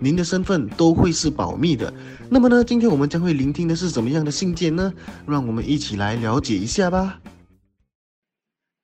[0.00, 1.92] 您的身份都会是保密的。
[2.30, 4.94] 那么呢，今天我们将会聆听的是怎么样的信件呢？
[5.26, 7.20] 让我们一起来了解一下吧。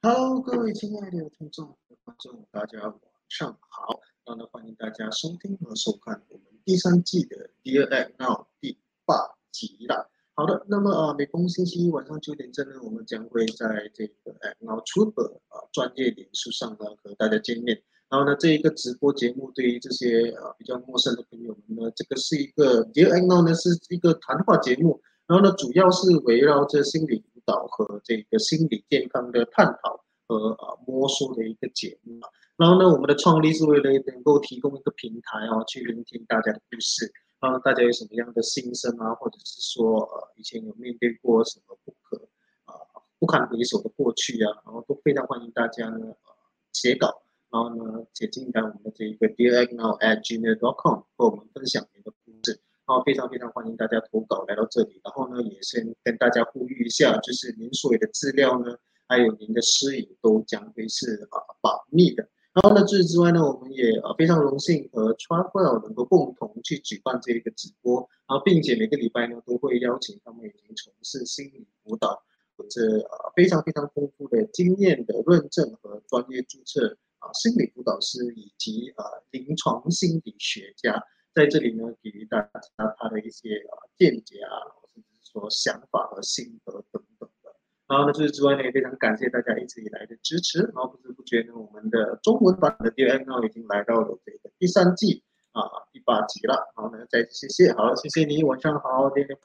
[0.03, 4.01] Hello，各位亲爱的听众观众，大家晚上好。
[4.27, 8.77] 那呢，欢迎大家收听和收看我们第三季的 Dear Act Now 第
[9.07, 9.15] 八
[9.53, 10.11] 集了。
[10.35, 17.81] 好的，那么啊，每逢星期一晚上九点正呢，我们将会在这个 Act Now Tuber 啊专业脸书上呢和大家见面。
[18.11, 25.01] 然后呢，这一个直播节目对于这些呃比较陌生的朋友们呢，这个是一个 Dear Act Now 呢是一个谈话节目。
[25.27, 32.21] 然后呢，主要是围绕着心理辅导和这个心理健康的探讨和啊摸索的一个节目。
[32.57, 37.11] 然后呢，我们的创立是为了能够提供一个平台哦，去聆听大家的故事。
[37.41, 42.17] 然后，大家有什么样的心声啊，或者是说呃以前有面对过什么不可
[42.65, 42.73] 啊
[43.19, 46.33] 不堪回首的过去啊，然后都非常欢迎大家呢呃
[46.73, 47.24] 写稿，
[47.55, 52.59] 然后呢写进来我们的这一个 dearagnow@gmail.com 和我们分享您的故事。
[52.85, 62.29] 然后非常非常欢迎大家投稿来到这里，然后呢也先跟大家呼吁一下，就是您所有的资料呢，还有您的私隐都将会是啊保密的。
[62.53, 72.21] 然后呢，除此之外呢，我们也呃非常荣幸和 Travel 能够共同去举办这一个直播，然后并且每个礼拜呢都会邀请他们已经从事心理辅导，
[72.57, 81.03] 或者呃非常非常丰富的经验的认证和专业注册啊心理辅导师以及呃临床心理学家，
[81.35, 82.51] 在这里呢给予大家
[82.99, 84.53] 他的一些呃见解啊，
[84.93, 87.57] 甚至是说想法和心得等等的。
[87.89, 90.61] 然后呢，除此之外呢，也非常感谢大家一直以来的支持。
[90.61, 95.23] 然后不知不觉呢，我们的中文版的 D N L 已经来到了这个第三季
[95.55, 96.71] 啊第八集了。
[96.75, 99.39] 好，那，再次谢谢，好，谢谢你，晚上好 d a n i e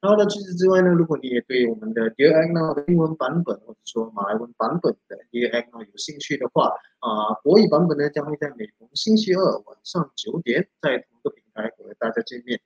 [0.00, 12.60] 然后呢，除此之外呢，如果你也对我们的 Dear Agno 的英文版本或者说马来文版本的 Dear Agno 有兴趣的话，啊，国语版本呢将会在每逢星期二晚上九点在同一个平台和大家见面。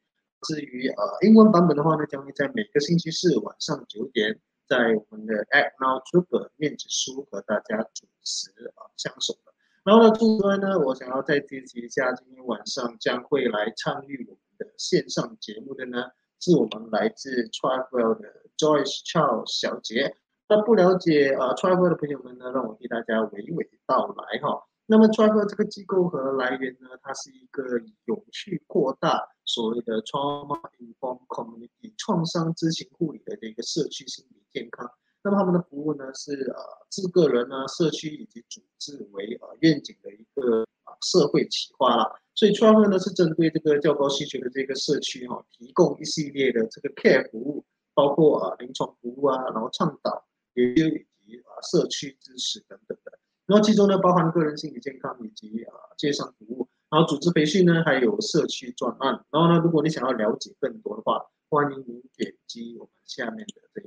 [0.46, 4.40] 至于呃英文版本的话呢，将会在每个星期四晚上九点。
[4.66, 9.53] 在我们的 Act Now Trooper 面子书和大家主持啊相守的。
[9.84, 16.04] 然后呢，另外呢，我想要再提及一下，今天晚上将会来参与我们的线上节目的呢，
[16.40, 20.16] 是我们来自 Travel 的 Joyce Chow 小姐。
[20.48, 24.64] 那不了解啊 Travel 的朋友们呢，让我替大家娓娓道来哈。
[24.86, 27.62] 那么 Travel 这个机构和来源呢，它是一个
[28.06, 34.90] 有序扩大所谓的 Trauma Informed Community 创伤知情护理的这个社区心理健康。
[35.24, 42.12] 那么他们的服务呢，是呃自个人呢、社区以及组织为呃愿景的一个啊社会企划啦。
[42.34, 47.64] 所以 Travel 呢是针对这个较高需求的这个社区哈，提供一系列的这个 care 服务，
[47.94, 53.18] 包括啊临床服务啊，然后倡导研究以及啊社区支持等等的。
[53.46, 59.24] 然后其中呢，包含个人心理健康以及啊介绍服务，然后组织培训呢，还有社区专案。
[59.30, 63.80] 然后呢，如果你想要了解更多的话，欢迎您点击我们下面的这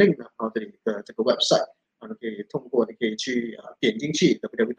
[0.00, 1.68] link，然后这里的这个 website，
[2.00, 4.74] 然后可以通过你可以去啊点进去 www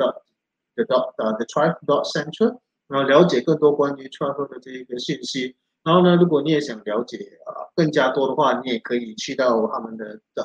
[0.73, 5.55] the dot the tribe dot center，然后了解更多关于 travel 的这一个信息。
[5.83, 10.43] 然后呢，如果你也想了解啊更加多的话，你也可以去到他们的的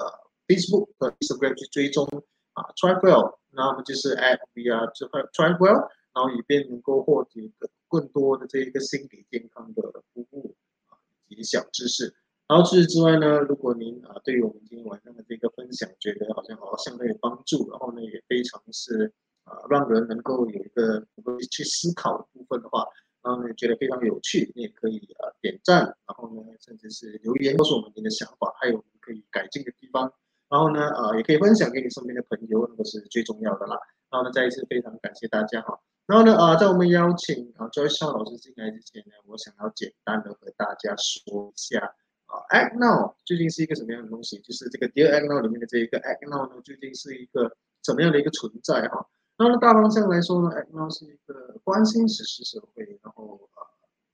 [0.49, 2.07] Facebook 和 Instagram 去追踪
[2.55, 3.39] 啊 travel。
[3.51, 4.91] 那么就是 at via
[5.33, 7.53] try well，然后以便能够获得
[7.89, 9.83] 更多的这一个心理健康的
[10.13, 10.55] 服务
[10.89, 10.99] 啊
[11.29, 12.15] 以及小知识。
[12.49, 19.13] 然后除此之外呢，如果您啊对于我们今天晚上的这个分享觉得好像好相当有帮助，然后呢也非常是
[19.45, 22.87] 啊让人能够有一个能够去思考的部分的话，
[23.23, 30.13] 然后呢觉得非常有趣，你也可以啊点赞，然后呢甚至是留言告诉我们您的想法，还有可以改进的地方。
[30.49, 33.77] 然后呢，啊，也可以分享给你身边的朋友，那个是最重要的啦。
[34.09, 35.81] 然后呢，再一次非常感谢大家哈。
[36.07, 41.97] 然后呢，啊，在我们邀请啊 Joyce 老师进来之前呢，我想要简单的和大家说一下
[42.27, 44.39] 啊，Act Now 究竟是一个什么样的东西？
[44.41, 49.07] 就是这个 Dear Act Now 里面的这一个 Act Now 呢，究竟是一个怎么样的一个存在哈？
[49.37, 53.63] 然后呢，大方向来说呢，Act Now 是一个关心实时社会，然后呃，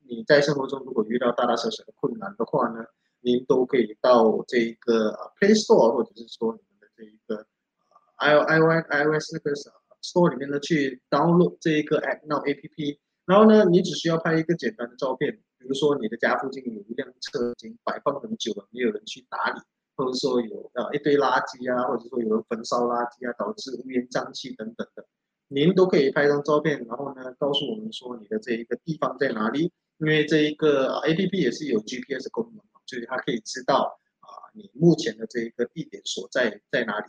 [0.09, 2.85] 你在生活中如果遇到大大小小的困难的话呢？
[3.25, 7.47] 您都可以到这一个 Play Store，或者是说你们的这一个
[8.17, 9.53] i i y iOS 那个
[10.03, 12.99] Store 里面呢，去 download 这一个 Act Now A P P。
[13.25, 19.61] 然后呢，你只需要拍一个简单的照片，比如说你的家附近有一辆车已经摆放很久了，没有人去打理，
[19.97, 25.07] 或者说有啊一堆垃圾啊，或者说有人焚烧垃圾啊，导致乌烟瘴气等等的，
[25.47, 37.07] 您都可以拍张照片，然后呢告诉我们说你的这一个地方在哪里，因为这一个 A P P 也是有 G P S 功能嘛，就是它可以知道啊你目前的这一个地点所在在哪里，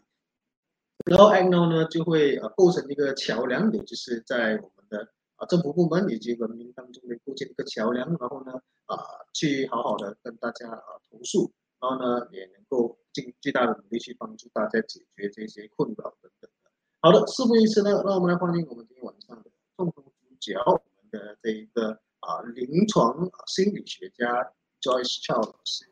[1.06, 5.10] 然后 Agno 呢就会呃构成一个桥梁，也就是在我们的
[5.44, 8.54] 啊政府部门以及人民当中的构建一个桥梁，然后呢
[8.86, 8.96] 啊
[9.34, 10.80] 去好好的跟大家啊
[11.12, 11.52] 投诉。
[11.82, 16.72] 然后呢，也能够尽最大的努力去帮助大家解决这些困扰等等的。
[17.02, 21.92] 好的，事不宜迟呢，让我们来欢迎我们今天晚上的共同主角，我们的这一个
[22.22, 25.84] 啊临床心理学家 Joyce Chow 老师。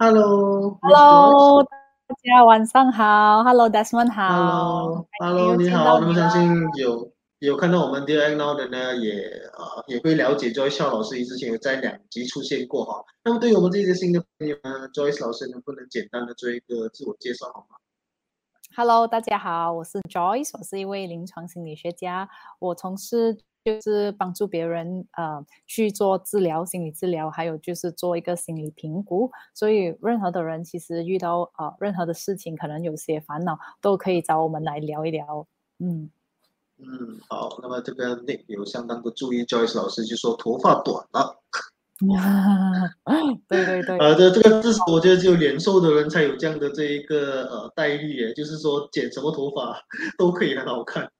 [0.00, 3.44] Hello，Hello，大家晚上好。
[3.44, 5.06] Hello，Desmond 好。
[5.20, 6.00] Hello，Hello，你好。
[6.00, 6.42] 那么相信
[6.82, 7.12] 有。
[7.40, 13.04] 有看到我们 Dear Now 的呢，也啊也会了解 Joyce 老师之前有在两集出现过哈。
[13.22, 17.76] 那么对于我们这些新的朋友呢，Joyce 老师能不能简单的做一个自我介绍好吗
[18.74, 29.30] ？Hello，大家好，我是 Joyce，我是一位临床心理学家，我从事就是帮助别人呃去做治疗、心理治疗，还有就是做一个心理评估。
[29.54, 35.46] 所以任何的人其实遇到呃任何的事情，可能有些烦恼，都可以找我们来聊一聊。
[35.78, 36.10] 嗯。
[36.80, 41.36] 嗯，好，那么这个 Nick 有相当的注意，Joyce 老师就说头发短了。
[43.48, 43.98] 对对对。
[43.98, 49.76] 呃，这这个至少我觉得只有脸瘦的人才有这样的这一个呃待遇耶，就是说剪什么头发
[50.16, 51.10] 都可以很好看。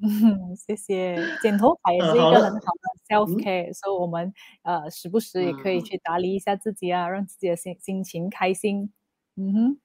[0.00, 1.22] 嗯， 谢谢。
[1.42, 8.90] 剪头发也是一个很好的 self care，所以我们呃时不时也可以去打理一下自己啊，让自己的心心情开心。
[9.36, 9.78] 嗯哼。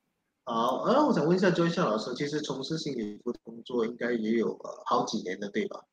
[0.52, 5.86] 好，那我想问一下周一笑老师，其实从事心理服务工作应该也有呃好几年了，对吧？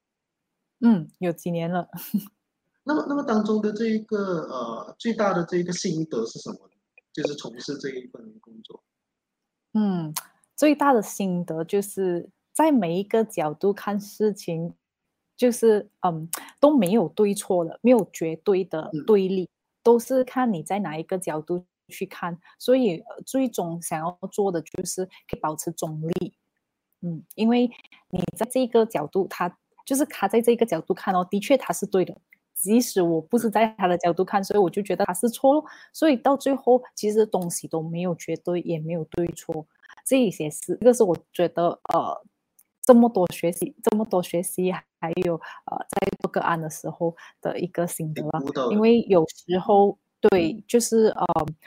[0.80, 1.86] 嗯，有几年了。
[2.82, 6.72] 那么，那么当中的这一个呃最大的这一个心得是什么呢？
[7.12, 8.82] 就是从事这一份工作。
[9.74, 10.14] 嗯，
[10.56, 14.72] 最大的心得就是在每一个角度看事情，
[15.36, 19.50] 就是嗯都没有对错的，没有绝对的对立，
[19.82, 21.66] 都是看你在哪一个角度。
[21.88, 26.34] 去看，所以最终想要做的就是可以保持中立，
[27.02, 27.70] 嗯，因为
[28.10, 32.16] 你在这个角度，他就是他在这个角度看哦，的确他是对的，
[32.54, 39.66] 即使我不是在他的角度看，所以我就觉得他是错，所以到最后其实东西都没有绝对，也没有对错，
[40.04, 42.24] 这一些是这个是我觉得呃
[42.82, 48.24] 这么多学习，这么多学习，还有呃在做个案的时候的一个心得，
[48.70, 49.98] 因为有时候。
[50.20, 51.26] 对，就是呃，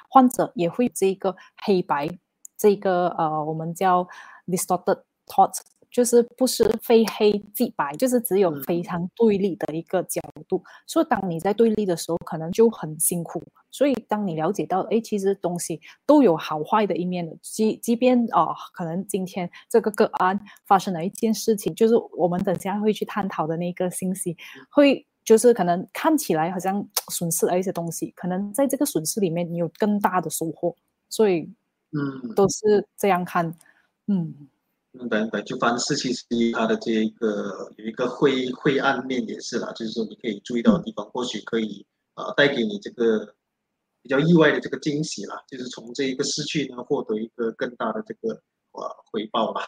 [0.09, 2.09] 患者也会这个黑白，
[2.57, 4.05] 这个呃，我们叫
[4.47, 5.59] distorted thoughts，
[5.91, 10.61] 就是不是非黑即白，就是只有非常对立的一个角度。
[10.87, 13.41] 所以当你在对立的时候，可能就很辛苦。
[13.71, 24.35] 所以当你了解到，哎，其实东西都有好坏的一面的，即即便啊，可能今天这个个案发生了一件事情，就是我们等下会去探讨的那个信息
[24.69, 25.05] 会。
[25.29, 30.75] 就是可能看起来好像损失了一些东西，可能在这个损失里面你有更大的收获，
[31.07, 31.47] 所以
[31.91, 33.45] 嗯，都是这样看，
[34.07, 34.33] 嗯，
[34.89, 35.39] 明白明白。
[35.43, 41.85] 就凡事其实它的这一个有一个灰灰暗面也是啦，就是说你可以注意到的地方，或许可以
[42.15, 43.35] 呃带给你这个
[44.01, 48.41] 比较意外的这个惊喜啦，就是从这一个失去呢获得一个更大的这个
[48.71, 49.61] 呃回报啦。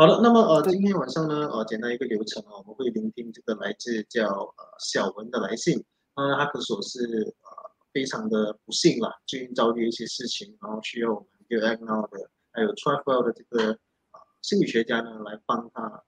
[0.00, 5.84] 好了，那么呃，今天晚上呢，呃，简单一个流程啊，我们会聆听这个来自叫呃小文的来信。
[6.14, 7.00] 那他可说是
[7.42, 7.50] 呃
[7.92, 16.04] 非常的不幸啦，最近遭遇一些事情，然后需要我们 u a c n o 的还有 Travel 的这个呃心理学家呢来帮他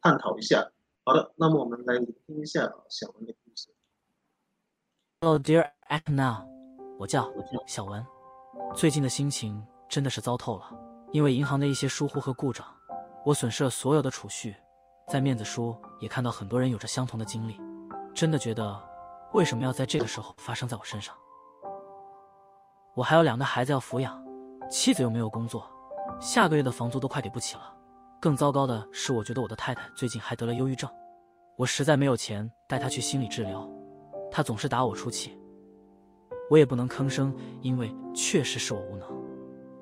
[0.00, 0.70] 探讨一下。
[1.04, 3.68] 好的，那么我们来聆听一下小文的故事。
[5.22, 6.46] Hello, dear a c n o
[7.00, 8.06] 我叫我叫小文。
[8.76, 10.70] 最近的心情真的是糟透了，
[11.10, 12.64] 因为银行的一些疏忽和故障。
[13.24, 14.54] 我损失了所有的储蓄，
[15.08, 17.58] 在面子书也看到很多人有着相同的经历，
[18.14, 18.78] 真的觉得
[19.32, 21.14] 为什么要在这个时候发生在我身上？
[22.94, 24.22] 我还有两个孩子要抚养，
[24.70, 25.66] 妻子又没有工作，
[26.20, 27.74] 下个月的房租都快给不起了。
[28.20, 30.88] 更糟糕的是，我觉得我的太太最近还得了忧郁症，
[31.56, 33.66] 我实在没有钱带她去心理治疗，
[34.30, 35.38] 她总是打我出气，
[36.50, 39.08] 我也不能吭声，因为确实是我无能。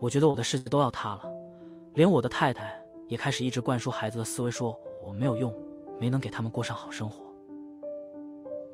[0.01, 1.23] 我觉得我的世界都要塌了，
[1.95, 2.81] 连我的太太。
[3.09, 5.53] 也开始一直灌输孩子的思维，说我没有用，
[5.99, 7.25] 没能给他们过上好生活。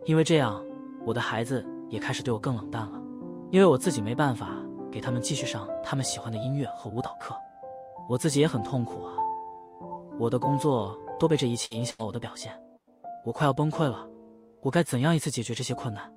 [0.05, 0.65] 因为这样，
[1.05, 3.03] 我的孩子也开始对我更冷淡了。
[3.51, 4.57] 因为我自己没办法
[4.91, 7.35] 给他们继续上他们喜欢的音乐和舞蹈课，
[8.09, 9.15] 我自己也很痛苦啊。
[10.19, 12.53] 我的工作都被这一切影响了我的表现，
[13.25, 14.07] 我快要崩溃了。
[14.61, 16.13] 我该怎样一次解决这些困难？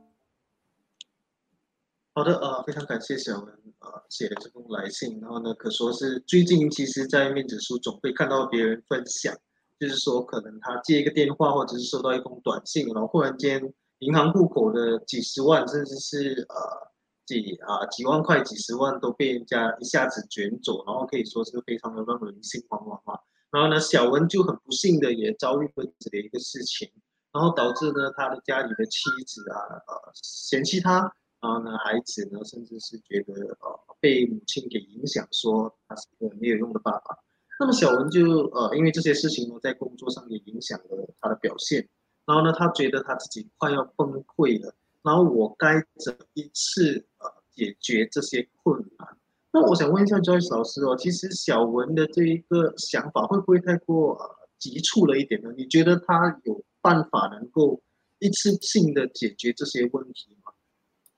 [2.13, 3.48] 好的，呃，非常感谢小文
[3.80, 9.34] 呃写的这封来信，然后呢，可说是最近其实，在面子书总会看到别人分享，
[9.80, 16.91] 就是说可能他接一个电话，或者是收到一封短信，然后忽然间银行户口的几十万，甚至是呃
[17.25, 23.18] 几啊几万块、几十万都被人家一下子卷走，然后可以说是非常的让人心惶惶啊。
[23.51, 26.91] 然后呢，小文就很不幸的也遭遇过这的一个事情，
[27.32, 31.10] 然后导致呢他的家里的妻子啊呃嫌弃他。
[31.41, 37.17] 然后呢，孩子呢，甚至是觉得呃被母亲给影响，说他是一个没有用的爸爸。
[37.60, 41.89] 那么小文就呃因为这些事情呢，在工作上也影响了他的表现。
[42.25, 44.75] 然后呢，他觉得他自己快要崩溃了。
[45.01, 49.17] 然后我该怎一次呃解决这些困难？
[49.51, 55.51] 那我想问一下 Joyce 老师哦，其实小文的这一个想法会不会太过呃急促了一点呢？
[55.57, 57.81] 你觉得他有办法能够
[58.19, 60.53] 一次性的解决这些问题吗？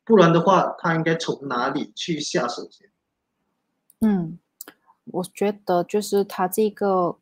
[0.06, 2.90] 不然的话，他应该从哪里去下手先？
[4.02, 4.38] 嗯，
[5.06, 7.18] 我觉得就是他这个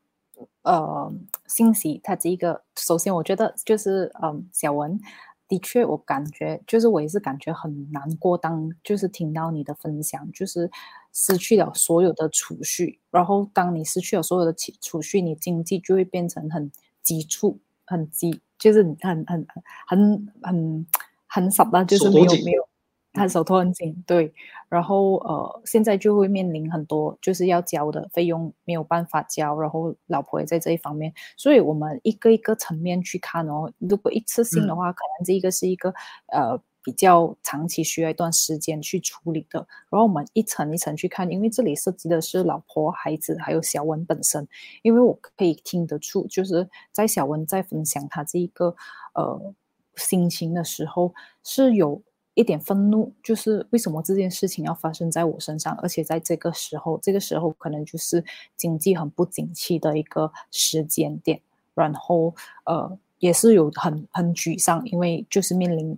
[0.64, 1.14] 呃
[1.46, 5.00] 信息，他这一个首先，我觉得就是嗯，小文
[5.48, 8.36] 的确，我感觉就是我也是感觉很难过。
[8.36, 10.72] 当就是听到你的分享，就是
[11.14, 16.72] 失去了所有的储蓄，然后当你失去了所有的储储蓄，你经济就会变成很
[17.04, 19.46] 急促、很急，就是很很
[19.86, 20.88] 很很
[21.28, 22.68] 很少的，就是没有没有。
[23.14, 24.34] 他手头很紧，对，
[24.70, 33.70] 然后呃，现在就会面临很多就是要交的费用没有办法交，然后老婆也在这一方面，所以我们一个一个层面去看哦。
[33.80, 35.94] 如果一次性的话，可能这一个是一个
[36.28, 39.60] 呃比较长期需要一段时间去处理的。
[39.90, 44.48] 然后我们一层一层去看，因为这里涉及的是老婆、孩子还有小文本身，
[44.84, 48.74] 因为我可以听得出，就是在小文在分享他这一个
[49.16, 49.54] 呃
[49.98, 51.14] 心情的时候
[51.44, 52.02] 是有。
[52.34, 58.24] 一点愤怒，就是为什么这件事情要发生在我身上，而且在这个时候，这个时候可能就是
[58.56, 61.42] 经济很不景气的一个时间点，
[61.74, 62.34] 然后
[62.66, 65.98] 呃，也是有很很沮丧，因为就是面临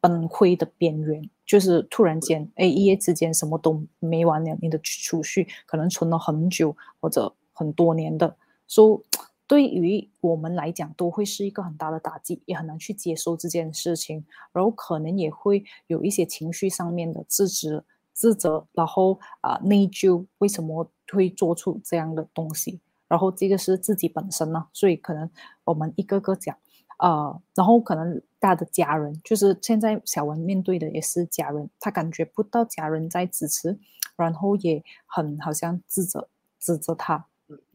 [0.00, 8.36] 崩溃的边缘，就是突然间，哎，一夜之间什么都没完了，你的储蓄可能存了很久或者很多年的，
[8.68, 9.02] 说。
[9.50, 22.80] 对于我们来讲，都会是一个很大的打击，也很难去接受这件事情，然后可能也会有一些情绪上面的自责、自责，然后啊内疚，为什么会做出这样的东西？
[23.08, 25.28] 然后这个是自己本身呢，所以可能
[25.64, 26.56] 我们一个个讲，
[27.00, 33.76] 呃，然后可能他的家人，就是现在小文面对的也是家人，他感觉不到家人在支持，
[34.14, 36.28] 然后也很好像自责、
[36.60, 37.26] 指责他。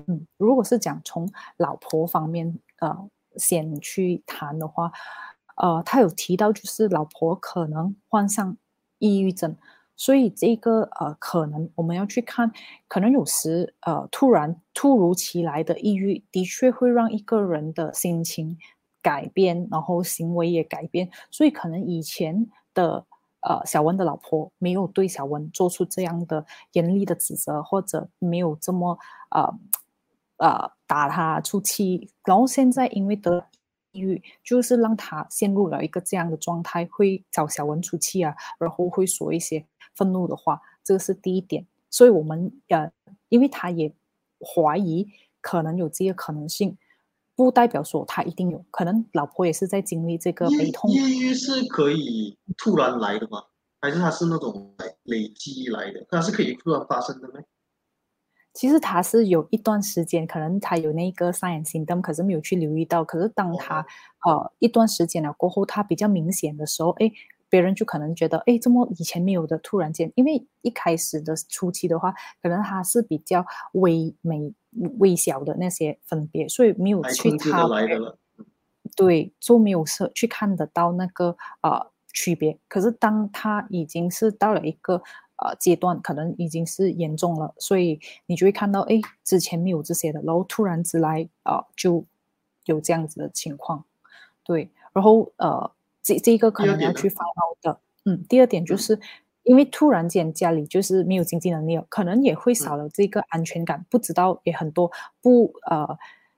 [0.08, 4.92] 嗯，如果是讲从老婆方面呃先去谈的话，
[5.58, 8.58] 呃，他有提到就是老婆可能患上
[9.00, 9.56] 抑郁症，
[9.96, 12.52] 所以这个呃可能我们要去看，
[12.88, 18.58] 可能有时呃突然突如其来的抑郁的确会让一个人的心情
[19.02, 23.06] 改变，然后行为也改变，所以可能以前的。
[23.48, 28.98] 呃，小文的老婆没有对小文做出这样的严厉的指责，或者没有这么
[29.30, 29.54] 呃
[30.38, 33.46] 呃打他出气，然后现在因为得
[33.92, 41.68] 抑郁，就是让他陷入了一个这样的状态，会找小文出气啊，然后会说一些愤怒的话，这个是第一点。
[41.92, 42.92] 所以我们呃，
[43.30, 43.94] 因为他也
[44.40, 45.08] 怀疑
[45.40, 46.76] 可能有这个可能性。
[47.36, 50.90] 不代表说他一定有可能，老婆也是在经历这个悲痛。
[50.90, 53.44] 抑郁是可以突然来的吗？
[53.82, 54.74] 还是他是那种
[55.04, 56.06] 累积来的？
[56.10, 57.42] 它是可以突然发生的吗？
[58.54, 63.04] 其实他是有一段时间，可能他有那个 sign symptom，可是没有去留意到。
[63.04, 63.86] 可是当他
[64.26, 67.12] 呃一段时间了过后，他比较明显的时候，哎，
[67.56, 74.54] 别人就可能觉得，哎，这么以前没有的，突然间，因为一开始的初期的话，可能他是比较微美。
[75.00, 77.66] 微小的那些分别，所以没有去他
[78.94, 82.60] 对，就没有是去看得到那个呃区别。
[82.68, 85.02] 可是当他已经是到了一个
[85.38, 92.04] 呃阶段，可能已经是严重了，所以你就会看到，哎，之前没有这些的，然后突然之来啊，就
[92.66, 93.86] 有这样子的情况。
[94.44, 95.72] 对，然后呃，
[96.06, 97.82] 这这个可能要去发到的。
[98.06, 98.98] 嗯，第二点就是。
[99.48, 105.88] 因为突然间家里就是没有经济能力了，可能也会少了这个安全感，不知道也很多不呃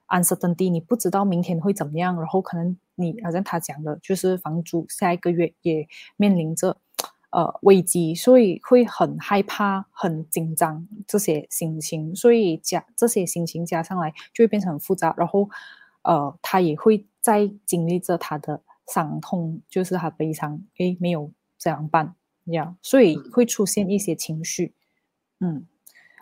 [0.07, 6.75] 安设登地，你不知道明天会怎么样，然后可能你好像他讲的，就是房租下一个月也面临着
[7.29, 15.50] 呃危机，所以会很害怕、很紧张这些心情，所以加这些心情加上来就会变成很复杂，然后
[16.01, 22.15] 呃他也会在经历着他的伤痛，就是他悲伤，诶没有这样办。
[22.46, 24.74] 呀，所以会出现一些情绪。
[25.39, 25.67] 嗯，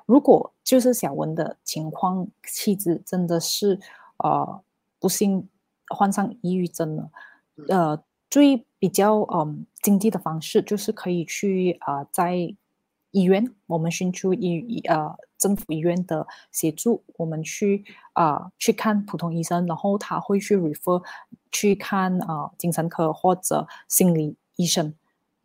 [0.07, 3.79] 如果就是小文的情况，妻子真的是
[4.17, 4.63] 呃
[4.99, 5.47] 不幸
[5.87, 7.11] 患上抑郁症了，
[7.67, 12.35] 呃，最比较嗯经济的方式就是可以去啊在
[13.11, 21.03] 医院，我们寻求医呃政府医院的协助，我们去啊去看普通医生，然后他会去 refer
[21.51, 24.93] 去看啊精神科或者心理医生。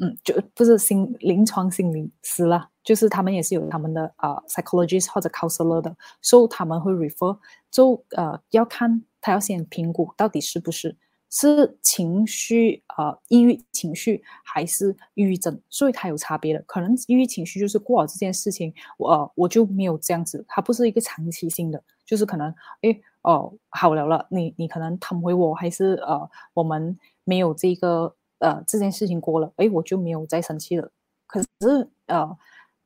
[0.02, 7.38] 嗯，就不是心临床心理师啦，就是他们也是有他们的呃 psychologist 或者 counselor 的，所以他们会 refer，
[7.70, 10.96] 就呃要看他要先评估到底是不是
[11.30, 16.62] 是情绪呃抑郁情绪还是抑郁症，所以它有差别的。
[16.66, 28.14] 可能抑郁情绪就是过了这件事情，我我就没有这样子，它不是一个长期性的，就是可能诶哦好了了，你你可能疼回我，还是呃我们没有这个。
[28.40, 30.90] 呃，这件事情过了，哎，我就没有再生气了。
[31.26, 32.38] 可是，呃，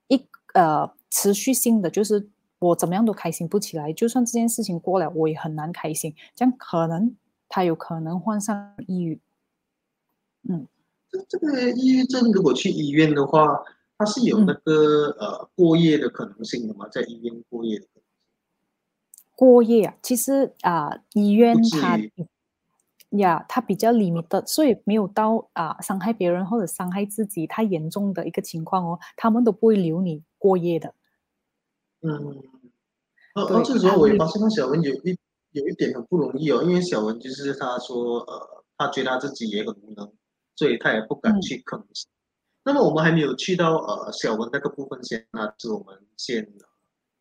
[0.08, 3.92] 一呃，持续性的就是我怎么样都开心不起来。
[3.92, 6.12] 就算这件事情过了，我也很难开心。
[6.34, 7.14] 这样可能
[7.48, 9.20] 他有可能患上抑郁。
[10.48, 10.66] 嗯，
[11.10, 13.62] 这这个抑郁症如果去医院的话，
[13.96, 16.88] 他是有那个呃过夜的可能性的吗？
[16.90, 19.34] 在医院过夜的可能性？
[19.34, 21.98] 过夜啊，其实啊，医院他。
[23.18, 30.92] 呀，他比较里面的，所以没有到啊伤害别人或者伤害自己太严重的一个情况哦，他们都不会留你过夜的。
[32.00, 32.42] 嗯，
[33.34, 35.16] 而而这时候我也发现，小文有一
[35.54, 40.12] 有一点很不容易哦，因为小文就是他说，呃，他觉得他自己也很无能，
[40.54, 42.08] 所以他也不敢去吭声。
[42.64, 46.46] 那么我们还没有去到呃小文那个部分先，那是我们先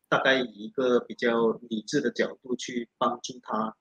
[0.08, 3.74] 大概以一个比较理智的角度去帮助他。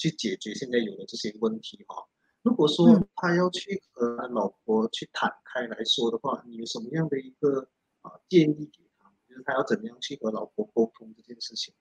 [0.00, 1.94] 去解决现在有的这些问题哈。
[2.40, 7.68] 如果说他要去和老婆去坦开来说的话，你有什么样的一个
[8.00, 9.12] 啊建议给他？
[9.28, 11.74] 就是他要怎么样去和老婆沟通这件事情？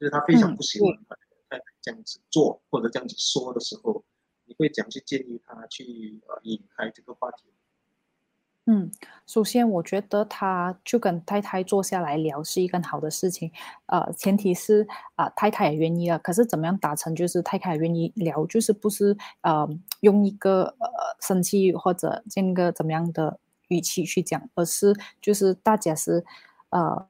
[0.00, 1.14] 就是他非常不喜欢他
[1.48, 4.04] 太太这样子做或者这样子说的时候，
[4.44, 7.44] 你会怎样去建议他去呃引开这个话题？
[8.70, 8.92] 嗯，
[9.26, 13.50] 首先我觉得他就跟太太坐下来聊是一个好的事情，
[13.86, 16.18] 呃，前提是啊太太也愿意了。
[16.18, 19.66] 可是怎么样达成就是太太也愿意聊，就是不是呃
[20.00, 26.22] 用一个呃生气或者这个怎么样的语气去讲，而是就是大家是
[26.68, 27.08] 呃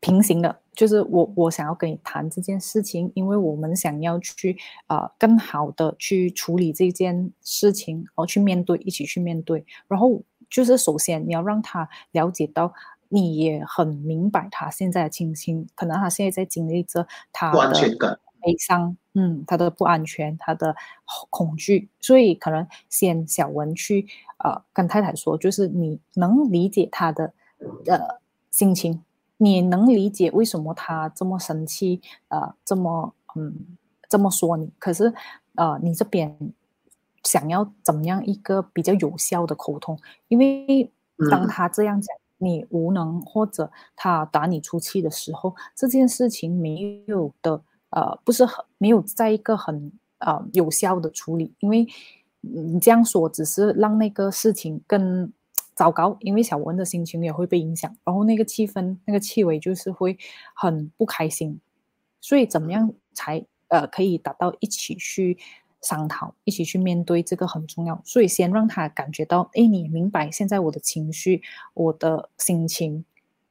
[0.00, 4.56] 平行的，就是我我想要跟你谈这件事情，因为我们想要去
[4.86, 10.22] 呃更好的去处理这件事情，然后去面对，一起去面对，然后。
[10.50, 12.72] 就是首先你要让他了解到，
[13.10, 20.74] 你也很明白他现在的情形，可能他现在在经历着他的悲伤，嗯，他的不安全，他的
[21.28, 24.06] 恐惧，所以可能先小文去
[24.38, 27.34] 呃跟太太说，就是你能理解他的
[27.84, 28.18] 呃
[28.50, 29.04] 心情，
[29.38, 33.54] 你能理解为什么他这么生气，呃，这么嗯
[34.08, 35.12] 这么说你，可是
[35.54, 36.52] 呃你这边。
[37.24, 39.98] 想要怎么样一个比较有效的沟通？
[40.28, 40.90] 因为
[41.28, 51.52] 当他这样讲，你无能或者他打你出气的时候，这件事情没有的，呃，不是很没有在一个很呃有效的处理。
[51.58, 51.86] 因为
[52.40, 55.30] 你这样说，只是让那个事情更
[55.78, 60.18] 糟糕，因为小文的心情也会被影响，然后那个气氛、那个气味就是会
[60.52, 61.60] 很不开心。
[62.20, 65.38] 所以怎么样才呃可以达到一起去？
[65.80, 71.40] 商讨，一起去面对这个很重要，所以先让他感觉到，哎，你明白现在我的情绪，
[71.72, 73.04] 我的心情，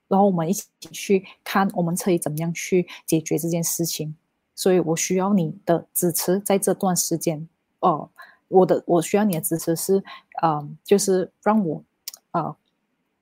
[0.10, 4.14] 然后我们一起去看，我们可以怎么样去解决这件事情。
[4.54, 7.48] 所以我需要你的支持，在这段时间，
[7.80, 8.10] 哦，
[8.50, 10.04] 我的我需要你的支持是，
[10.44, 11.82] 嗯，就是让我，
[12.44, 12.56] 呃，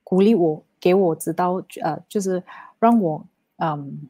[0.04, 2.44] 鼓励我，给我知道，呃，就是
[2.80, 4.10] 让我，嗯。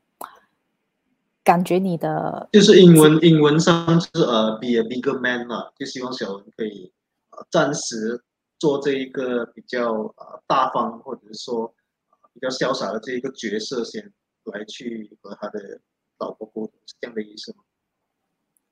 [1.43, 6.91] 感觉你的就是英文，英文上是呃，be a bigger man 嘛，就希望小文可以
[7.29, 8.23] 呃暂时
[8.57, 11.71] 做这一个比较呃大方或者是说
[12.33, 14.11] 比较潇洒的这一个角色先
[14.45, 15.79] 来去和他的
[16.17, 17.57] 老婆沟通，是这样的意思吗？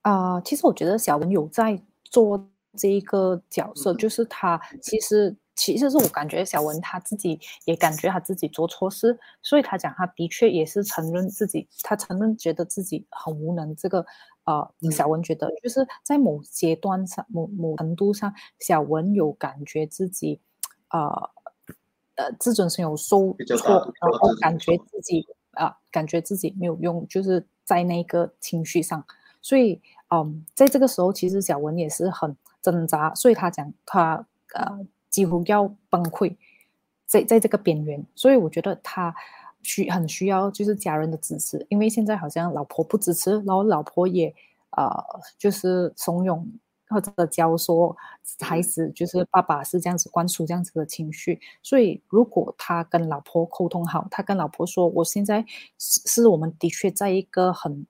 [0.01, 5.35] 啊，其实我觉得小文有在做这一个角色，就是他其实。
[5.55, 13.75] 其实是我感觉小文他自己也感觉他自己做错事，所以他讲他的确也是承认自己，他承认觉得自己很无能。
[13.75, 14.03] 这个
[14.45, 20.41] 呃，小文觉得就是在某阶段上、某某程度上，小文有感觉自己
[20.89, 21.29] 呃
[22.15, 29.05] 呃自尊心有受挫，然后感觉自己啊感觉自己没有用，就是在那个情绪上。
[29.41, 34.85] 所以嗯，在这个时候，其实小文也是很挣扎，所以他讲他呃。
[35.13, 36.35] 几乎要崩溃，
[37.05, 39.13] 在在这个边缘，所以我觉得他
[39.61, 44.33] 需很需要就是家人的支持，因为现在好像老婆不支持，然后老婆也
[44.71, 44.89] 呃
[45.37, 46.43] 就是怂恿
[46.89, 47.95] 或者教唆
[48.39, 55.45] 孩子就是爸爸是这样子灌输这样子的情绪，所以如果他跟老婆沟通好，他跟老婆说我现在
[55.77, 57.85] 是是我们的确在一个很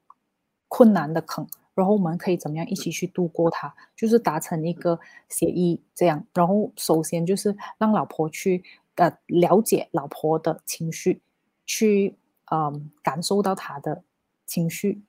[0.68, 1.48] 困难的坑。
[1.76, 3.74] 然后我们可以怎么样一起去度过它？
[3.96, 6.26] 就是达成一个协议，这样。
[6.34, 8.64] 然后首先就是让老婆去
[8.96, 11.22] 呃了解老婆的情绪，
[11.66, 12.16] 去
[12.52, 14.04] 嗯感受到她的
[14.46, 15.02] 情绪，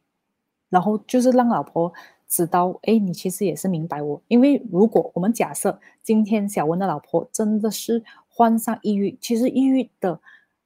[0.71, 1.93] 然后就是让老婆
[2.27, 4.23] 知道，哎，你其实也是明白我。
[4.29, 10.19] 因为如果我们假设今天小文的老婆真的是患上抑郁，其实抑郁的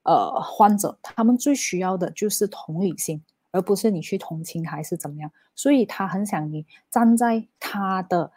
[0.04, 3.20] 呃患者，他们最需要的就是同理心。
[3.50, 8.32] 而不是你去同情还是怎么样，所以他很想你站在他的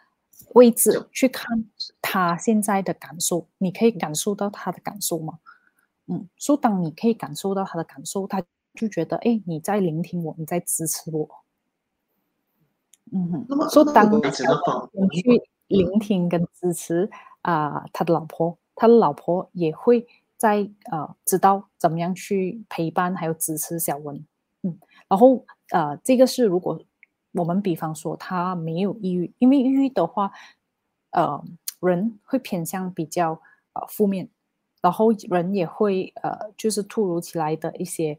[0.54, 1.64] 位置去看
[2.00, 5.38] 他现在的感受，你可以感受到他的感受吗？
[6.06, 8.42] 嗯，所以当你可以感受到他的感受，他
[8.74, 11.28] 就觉得哎，你在聆听我，你在支持我。
[13.12, 14.20] 嗯哼，所以当你
[15.20, 17.10] 去聆听跟支持
[17.42, 24.24] 啊，他的老婆，他的老婆也会在呃知道怎么样去陪伴还有支持小文。
[24.62, 26.80] 嗯，然后呃，这个是如果
[27.32, 30.30] 我们比方说他没有抑郁，因为抑郁的话，
[31.10, 31.42] 呃，
[31.80, 33.40] 人会偏向比较
[33.72, 34.28] 呃负面，
[34.80, 38.18] 然后人也会呃，就是突如其来的一些，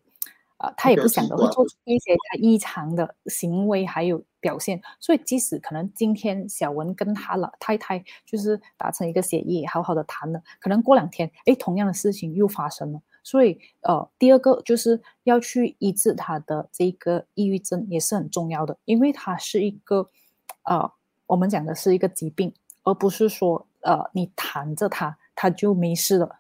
[0.57, 13.01] 呃，他也不想的会做出一些他异常的行为还有表现，所以即使可能今天小文跟他老太太就是达成一个协议，好好的谈了，可能过两天，哎，同样的事情又发生了。
[13.23, 20.09] 所以，呃，第二个就是要去医治他的这个抑郁症也是很重要的，因为它是一个，
[20.63, 20.91] 呃，
[21.27, 26.37] 我们讲的是一个疾病，而不是说，呃，你谈着他，他就没事了。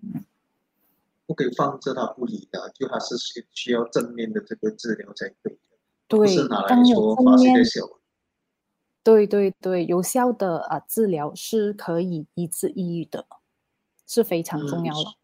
[0.00, 0.24] 嗯，
[1.26, 5.58] 不可以放着他不理的，就还是需需要正面的这个治疗才可以。
[6.06, 7.80] 对，是拿来说发泄小。
[9.02, 13.26] 对对对，有效的啊治疗是可以医治抑郁的，
[14.06, 15.10] 是非常重要的。
[15.10, 15.14] 嗯，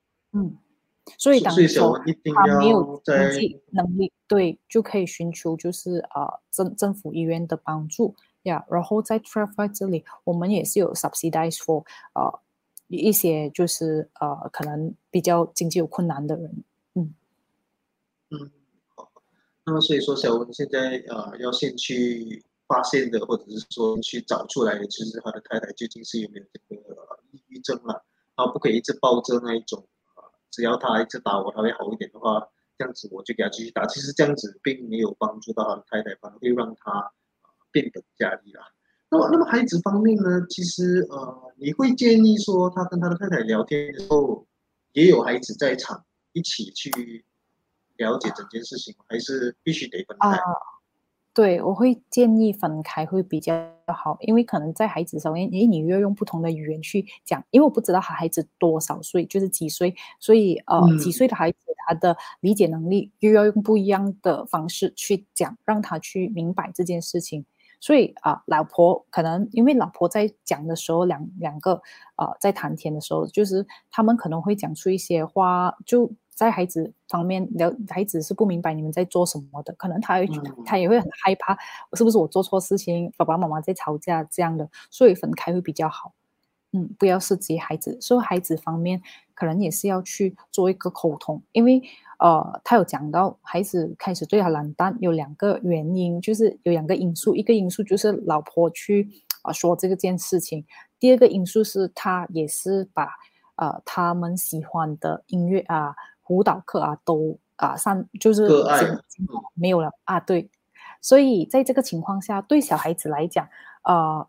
[1.18, 1.99] 所以当说
[2.35, 8.14] 他没有经济能力，对，就可以寻求就是啊政政府医院的帮助
[8.45, 8.64] 呀。
[8.71, 12.40] 然后在 t r a f i c 这里，我们也是有 subsidize for 呃
[12.87, 16.62] 一些就是呃可能比较经济有困难的人。
[16.95, 17.14] 嗯
[18.31, 18.51] 嗯，
[18.95, 19.11] 好。
[19.64, 26.81] 那么所以说，小文现在呃要先去发现的，或者是说去找出来，就是他的太太究竟是有没有这个
[27.33, 28.05] 抑郁症了，
[28.37, 29.85] 啊，不可以一直抱着那一种。
[30.53, 32.47] 只要他一直打我，他会好一点的话，
[32.79, 33.85] 这样子我就给他继续打。
[33.87, 37.11] 其实这样子并没有帮助到他的太太，反而会让他
[37.73, 38.62] 变本加厉啦。
[39.11, 40.47] 那么，那么孩子方面呢？
[40.49, 44.47] 其实呃，你会建议说他跟他的太太聊天的时候，
[44.93, 47.25] 也有孩子在场，一起去
[47.97, 50.38] 了解整件事情，还是必须得分开？
[51.35, 53.55] 对，我会建议分开会比较
[53.87, 67.47] 好，因为可能在孩子上面，诶，你要用不同的语言去讲，因为我不知道他孩子多少岁，就是几岁，所以呃，几岁的孩子他的理解能力又要用不一样的方式去讲，让他去明白这件事情。
[67.81, 71.81] 所以啊，老婆可能因为老婆在讲的时候，两两个
[72.16, 76.12] 呃在谈天的时候，就是他们可能会讲出一些话就。
[76.35, 80.16] 在孩子方面，了孩子是不明白你们在做什么的，可能他
[80.64, 81.57] 他也会很害怕，
[81.92, 86.12] 是不是我做错事情，爸爸妈妈在吵架这样的，所以分开会比较好。
[86.75, 89.03] 嗯，不要涉及孩子，所以孩子方面
[89.35, 91.83] 可能也是要去做一个沟通，因为
[92.18, 99.07] 呃，他有讲到孩子开始对他冷淡有两个原因，就是有两个因素，一个因素就是老婆去
[99.42, 100.64] 啊说这个件事情，
[100.99, 103.11] 第二个因素是他也是把
[103.57, 105.95] 呃他们喜欢的音乐啊。
[106.33, 108.49] 舞蹈课啊，都啊上就是
[109.55, 109.90] 没有了。
[110.05, 110.49] 啊，对，
[111.01, 113.49] 所以在这个情况下，对小孩子来讲，
[113.85, 114.27] 呃，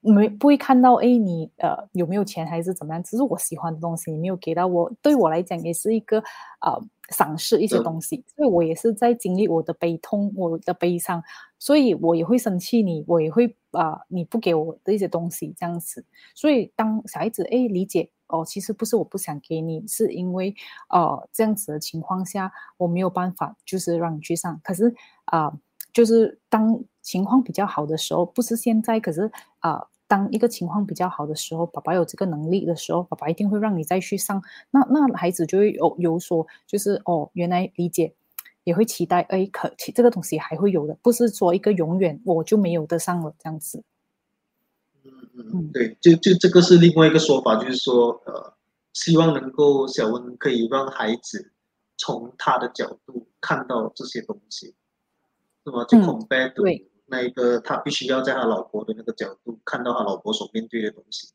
[0.00, 3.02] 没不会看到哎，你呃有没有钱还是怎么样？
[3.02, 6.18] 只是我喜欢的东西，你没有给到我，对我来讲也是一个
[6.60, 11.22] 呃赏识一些东西，所以我也是在经历我的悲痛，我的悲伤，
[11.58, 16.04] 所以我也会生气你，我也会啊你不给我的一些东西这样子，
[16.34, 18.10] 所以当小孩子哎理解。
[18.32, 20.54] 哦，其实不是我不想给你，是因为
[20.88, 24.60] 呃这样子的情况下，我没有办法就是让你去上。
[24.62, 25.52] 可是啊，
[25.92, 29.28] 就是当情况比较好的时候，不是现在，可是
[29.58, 34.40] 啊，当一个情况比较好的时候，爸爸有这个能力的时候，爸爸一定会让你再去上。
[34.70, 38.14] 那那孩子就会有有所就是哦，原来理解，
[38.70, 43.82] 也会期待，哎，可这个东西还会有的，不是说一个永远我就没有得上了这样子。
[45.02, 45.10] 嗯
[45.52, 48.54] 嗯，对，就就这个是另外一个说法，就是说，呃，
[48.92, 51.50] 希望能够小温可以让孩子
[51.96, 54.74] 从他的角度看到这些东西，
[55.64, 56.86] 那么就 compare 对。
[57.06, 61.28] 那一个他必须要在他老婆的那个角度看到他老婆所面对的东西，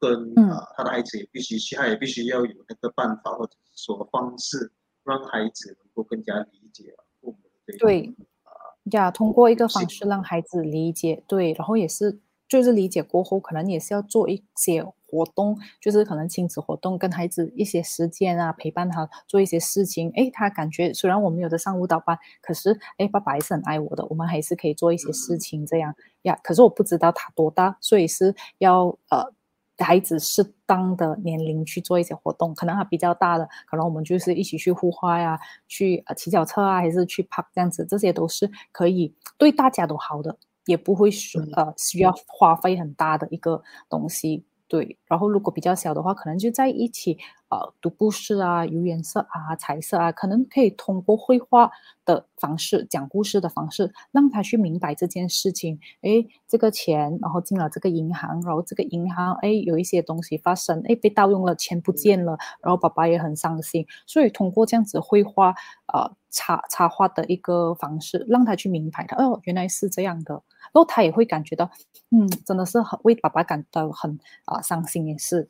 [0.00, 0.50] 跟嗯。
[0.50, 4.72] 啊他的孩子也必须去，他也必须要有那个办法或者说方式，
[5.04, 7.38] 让孩子能够更加理解父母
[7.78, 8.50] 对啊
[8.92, 20.10] 呀，通过一个方式让孩子理解，对，然后也是就是理解过后，可能也是要做一些活动，就是可能亲子活动，跟孩子一些时间啊，陪伴他做一些事情。
[20.16, 26.38] 诶，他感觉虽然我没有的上舞蹈班，可是诶，爸爸还是很爱我的，我们还是可以做一些事情这样呀。
[26.42, 29.32] 可是我不知道他多大，所以是要呃。
[29.78, 44.44] 孩子适当的年龄去做一些活动，可能他比较大的，可能我们就是一起去户外啊，去呃骑脚车啊，还是去 park 这样子，这些都是可以对大家都好的，也不会是嗯呃需要花费很大的一个东西。
[44.72, 47.18] 对，然后如果比较小的话，可能就在一起
[47.50, 51.70] 呃读故事啊、有颜色啊、彩色啊，可能可以通过绘画
[52.06, 55.78] 的方式、讲故事的方式，让他去明白这件事情。
[56.00, 63.84] 诶，这个钱然后进了这个银行，然后这个银行诶有一些东西发生，诶被盗用了，钱不见了，然后爸爸也很伤心。
[64.06, 65.50] 所以通过这样子绘画
[65.92, 70.42] 呃插插画的一个方式，让他去明白他哦原来是这样的。
[70.72, 71.70] 然后他也会感觉到，
[72.10, 75.48] 嗯，真的是很为爸爸感到很啊、伤心，也是，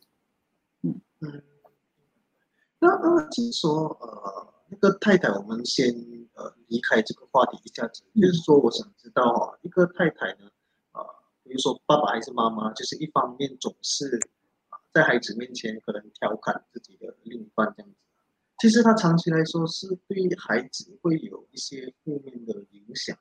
[0.82, 1.42] 嗯嗯，
[2.80, 5.94] 那那听说呃，那个太太，我们先
[6.34, 10.50] 呃离开这个话题一下子，就是说，我想知道啊，一个太太呢，
[10.92, 11.00] 呃，
[11.44, 14.18] 比如说爸爸还是妈妈，就是一方面总是
[14.92, 17.96] 在孩子面前可能调侃自己的另一半这样子，
[18.58, 23.16] 其实他长期来说是对孩子会有一些负面的影响？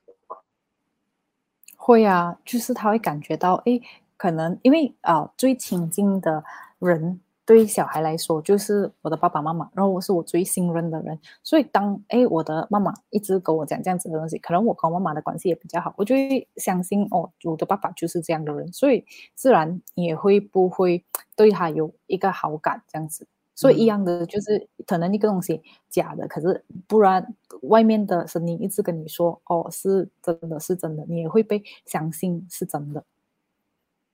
[1.84, 3.82] 会啊，就是他会感觉到，哎，
[4.16, 6.44] 可能因为啊、最亲近的
[6.78, 21.04] 人对小孩来说就是我的爸爸妈妈，然后我是我最信任的人，所以当哎我的妈妈一直跟我讲这样子的东西，可能我跟我妈妈的关系也比较好，我就会相信哦，我的爸爸就是这样的人，所以自然也会不会
[21.36, 23.26] 对他有一个好感这样子。
[23.62, 33.04] 所以一样的，就是可能一个东西假的，可是不然外面的声音一直跟你说哦是真的是真的，你也会被相信是真的。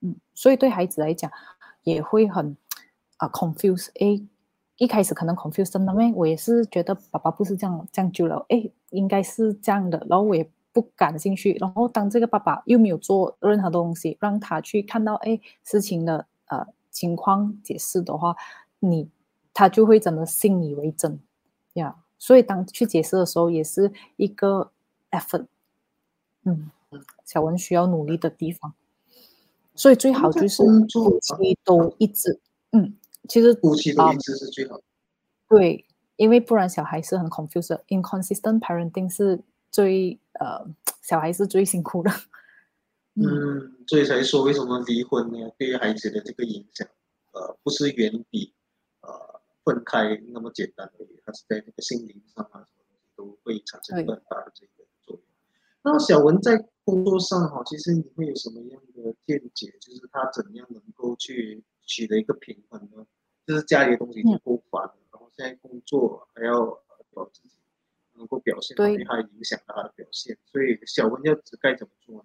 [0.02, 1.32] 嗯，所以对孩子来讲
[1.82, 2.54] 也会很
[3.16, 3.88] 啊、confuse。
[3.94, 4.22] 诶，
[4.76, 6.12] 一开始可能 confuse 真的咩？
[6.14, 11.56] 我也是觉得爸爸不是这样这样久了，哎，应该是这样的，然后我也不感兴趣。
[11.58, 18.36] 然后当这个爸爸又没有做任何东西让他去看到哎事情的呃情况解释的话，
[18.78, 19.08] 你
[19.58, 21.18] 他就会真的信以为真
[21.72, 22.04] 呀。
[22.16, 24.70] 所以当去解释的时候，也是一个
[25.10, 25.46] effort。
[26.44, 26.70] 嗯，
[27.24, 28.72] 小文需要努力的地方。
[29.74, 32.38] 所以最好就是夫妻都一致。
[32.70, 32.96] 嗯，
[33.28, 34.84] 其实夫妻都啊一致是最好的。
[35.48, 37.82] 对，因为不然小孩是很 confused 的。
[37.88, 39.42] inconsistent parenting 是
[39.72, 40.64] 最呃，
[41.02, 42.10] 小孩是最辛苦的。
[43.14, 45.50] 嗯，嗯，所以才说为什么离婚呢？
[45.58, 46.86] 对于孩子的这个影响，
[47.32, 48.52] 呃，不是远比
[49.68, 55.22] 呃分开那么简单而已，它是在那个心灵上啊，什么东西都会产生对很大的这个作用。
[55.82, 59.72] 那小文在工作上哈，其实你会有什么样的见解？
[59.80, 63.06] 就是他怎样能够去取得一个平衡呢？
[63.46, 67.50] 就是家里的东西已经嗯够烦了，然后现在工作还要呃保自己
[68.14, 72.24] 能够表现好，对他影响到他的表现，所以小文要该怎么做呢？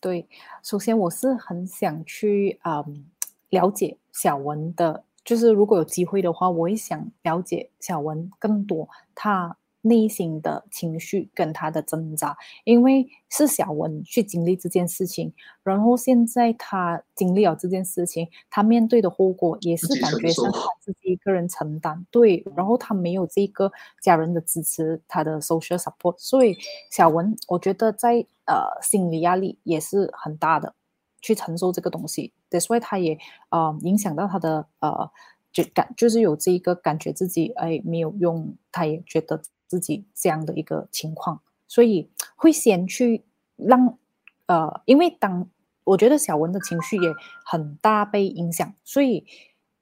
[0.00, 0.28] 对，
[0.62, 3.10] 首先我是很想去嗯
[3.50, 23.70] 了解小文的，就是如果有机会的话，我也想了解小文更多他内心的情绪跟他的挣扎，因为是小文去经历这件事情，然后现在他经历了这件事情，他面对的后果也是感觉是受他自己一个人承担，对，然后他没有这个
[24.02, 26.58] 家人的支持，他的 social support，所以
[26.90, 30.74] 小文我觉得在呃心理压力也是很大的，
[31.20, 33.18] 去承受这个东西，that's why 他也
[33.50, 35.10] 呃影响到他的呃
[35.52, 43.24] 就感就是有这一个感觉自己哎没有用，他也觉得自己这样的一个情况，所以会先去
[43.56, 43.98] 让
[44.46, 45.48] 呃，因为当
[45.84, 47.12] 我觉得小文的情绪也
[47.44, 49.24] 很大被影响，所以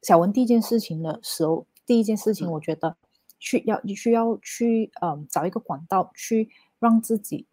[0.03, 2.53] 小文第一件事情的时候，第一件事情嗯。
[2.53, 2.97] 我觉得
[3.39, 7.47] 去要需要去嗯找一个管道去让自己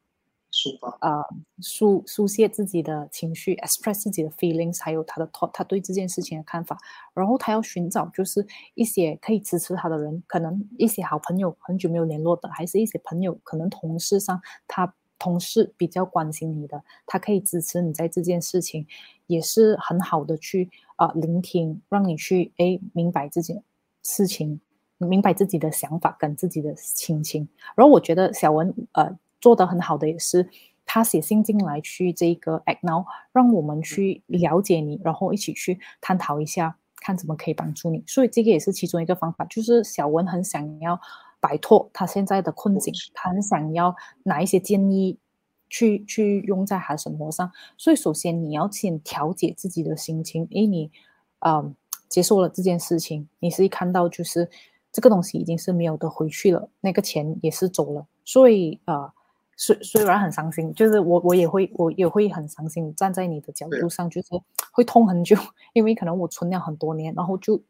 [0.56, 0.98] 抒发。
[1.02, 1.22] 呃
[1.62, 6.78] 抒抒泄自己的情绪，express 自己的 feelings，还有他的 thought，他对这件事情的看法。
[7.14, 18.88] 然后他要寻找就是一些可以支持他的人，可能一些好朋友很久没有联络的，还是一些朋友，可能同事上他同事比较关心你的，他可以支持你在这件事情，
[19.28, 23.64] 也是很好的去啊聆听，让你去哎明白这件
[24.04, 24.60] 事情，
[24.98, 27.48] 明白自己的想法跟自己的心情。
[27.76, 30.50] 然后我觉得小文呃做的很好的也是，
[30.88, 38.04] 他写信进来去这个 act now，让我们去了解你，然后一起去探讨一下，看怎么可以帮助你。
[38.08, 41.00] 所以这个也是其中一个方法，就是小文很想要。
[41.42, 45.16] 摆脱他现在的困境，他很想要拿一些建议
[45.70, 47.52] 去去用在他生活上。
[47.78, 50.92] 所以，首先你要先调节自己的心情，因为你，
[51.46, 51.76] 嗯，
[52.10, 54.50] 接受了这件事情，你是一看到就是
[54.92, 58.08] 这个东西已经是没有的回去了，那个钱也是走了。
[58.24, 59.14] 所以，呃，
[59.56, 62.94] 虽虽然很伤心，就是我我也会我也会很伤心。
[62.96, 64.28] 站在你的角度上，就是
[64.72, 65.36] 会痛很久，
[65.74, 67.62] 因为可能我存了很多年，然后就。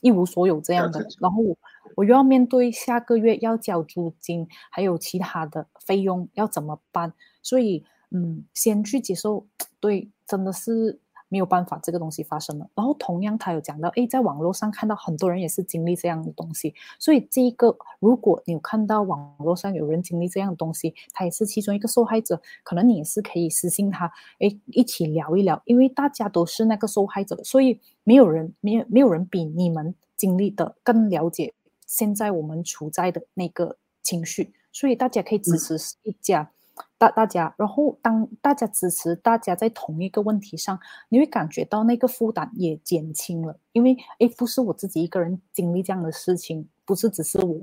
[0.00, 1.56] 一无所有这样的，然后我
[1.96, 7.12] 我又要面对下个月要交租金，还有其他的费用要怎么办？
[7.42, 9.48] 所以，嗯，先去接受，
[9.80, 11.00] 对，真的是。
[11.28, 12.68] 没有办法，这个东西发生了。
[12.74, 16.74] 然后同样，他有讲到，哎，在网络上看到很多人也是经历这样的东西。
[16.98, 24.06] 所以这一个，如果你有看到网络上有人经历这样的东西，他也是其中一个受害者，可能你也是可以私信他，
[24.38, 31.52] 哎，一起聊一聊，因为大家都是那个受害者，所以没有人，没有没有人比你们经历的更了解
[31.86, 36.50] 现在我们处在的那个情绪，所以大家可以支持一家。
[36.96, 43.58] 大大家，然后当大家支持，大家在同一个问题上，你会感觉到那个负担也减轻了。
[43.72, 47.60] 因为，哎，不是我自己一个人经历这样的事情，不是只是我，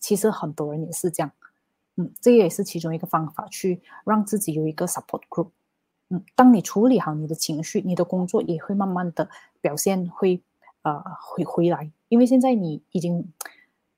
[0.00, 1.30] 其实很多人也是这样。
[1.96, 5.50] 嗯，这也是其中一个方法，去让自己有一个 support group。
[6.10, 9.28] 嗯，当你处理好你的情绪，你的工作也会慢慢的
[9.60, 10.42] 表现会，
[10.82, 11.90] 呃，回回来。
[12.08, 13.32] 因为现在你已经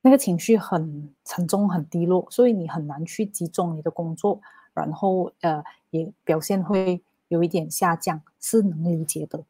[0.07, 4.40] 那个情绪很沉重、很低落，所以你很难去集中你的工作。
[4.73, 9.42] 然后呃，也表现会有一点下降，是能理解的。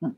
[0.00, 0.12] 嗯，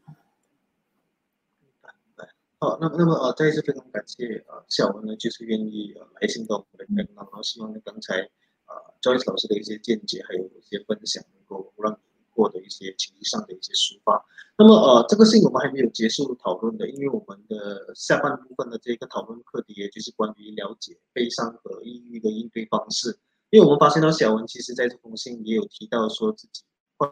[2.58, 11.92] 好，那那么呃，再一次非常感谢呃小文呢，就是愿意呃来信到我们的然后希望呢刚才呃 Joyce 老师的一些见解，还有一些分享，能够让
[12.30, 14.24] 你获得一些情绪上的一些抒发。
[14.56, 23.18] 那么呃，这个信我们还没有结束讨论的，因为我们的下半部分的这个讨论课题，也就是关于了解悲伤和抑郁的应对方式。
[23.50, 26.62] 因为我们发现到小文其实在这封信也有提到说自己
[26.96, 27.08] 快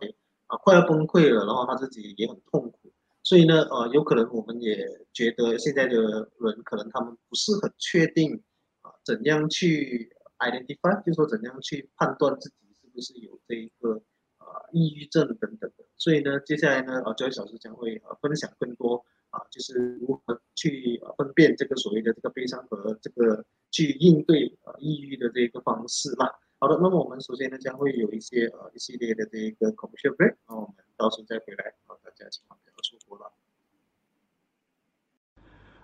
[0.46, 8.42] 啊快要崩溃了，然后他自己也很痛苦，所以呢呃有可能我们也觉得现在的人可能他们不是很确定
[8.83, 14.00] 啊怎样去 identify，就说怎样去判断自己是不是有这一个
[14.48, 23.44] 啊抑郁症等等的，所以呢接下来呢啊这位小师将会呃分享更多啊就是如何去啊分辨这个所谓的这个悲伤和这个。
[23.70, 26.40] 去应对呃抑郁的这个方式啦。
[26.58, 33.30] 好的，那么我们首先呢将会有一些呃一系列的这个 computer break，那我们到时候再回来，好，大家千万不要错过了。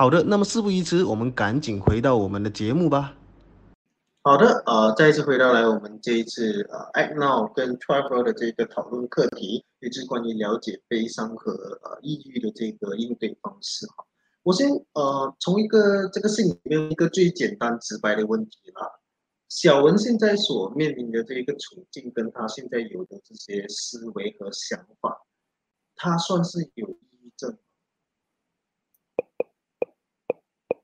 [0.00, 3.14] 好的，那么事不宜迟，我们赶紧回到我们的节目吧。
[4.22, 14.06] 好的，呃，再一次回到来我们这一次呃 Act Now 跟 Travel 的这个讨论课题，也就是关于了解悲伤和呃抑郁的这个应对方式哈。
[14.42, 18.90] 我先呃，从一个这个信里面一个最简单直白的问题啦，
[19.50, 25.14] 小文现在所面临的这一个处境，跟他现在有的这些思维和想法，
[25.94, 26.88] 他算是有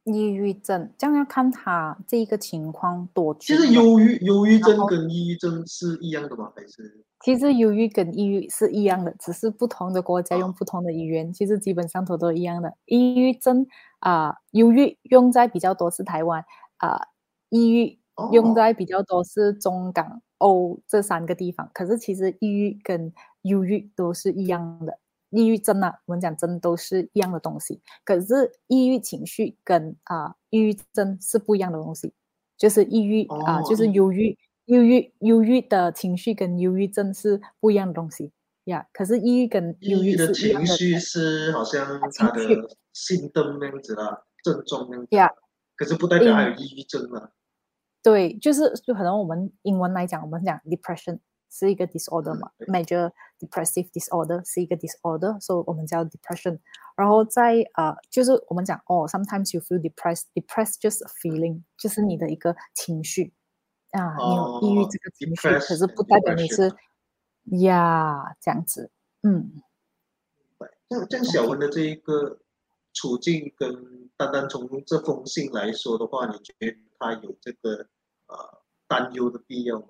[0.07, 0.91] 抑郁症。
[0.97, 3.41] 这样要看他这一个情况多久。
[3.41, 6.51] 其实忧郁忧郁症跟抑郁症是一样的吗？
[6.57, 7.05] 还是？
[7.25, 12.73] 其实忧郁跟抑郁是一样的，只是不同的国家用不同的语言，其实基本上都都一样的。
[12.85, 13.67] 抑郁症
[14.01, 16.45] 啊，忧郁用在比较多是台湾
[16.77, 17.01] 啊，
[17.49, 17.99] 抑郁
[18.33, 21.69] 用在比较多是中港欧这三个地方。
[21.73, 24.99] 可是其实抑郁跟忧郁都是一样的，
[25.31, 27.81] 抑郁症啊，我们讲真都是一样的东西。
[28.05, 32.13] 可是抑郁情绪跟啊抑郁症是不一样的东西，
[32.57, 34.39] 就是抑郁啊，就是忧郁。
[34.67, 38.33] 忧郁、忧郁的情绪跟忧郁症是不一样的东西
[38.65, 38.85] 呀。
[38.93, 42.41] 可是抑郁跟忧郁的情绪是好像他的
[42.93, 45.15] 心灯那样子啦，症状那样子。
[45.15, 45.31] 呀。
[45.77, 47.31] 可是不代表还有抑郁症啊。
[48.03, 51.21] 对，就是就可能我们英文来讲，我们讲 depression
[51.59, 56.59] 是一个 disorder 嘛，major depressive disorder 是一个 disorder，所以我们叫 depression。
[56.97, 63.33] 然后在呃，就是我们讲哦，sometimes you feel depressed，depressed just a feeling，就是你的一个情绪
[63.93, 66.71] 啊，你有抑郁这个情绪，可是不代表你是
[67.63, 68.91] 呀这样子，
[69.23, 69.63] 嗯。
[70.89, 72.39] 像像小文的这一个
[72.93, 77.89] 处境，跟单单从这封信来说的话，你觉得他有这个
[78.29, 79.89] 呃担忧的必要吗？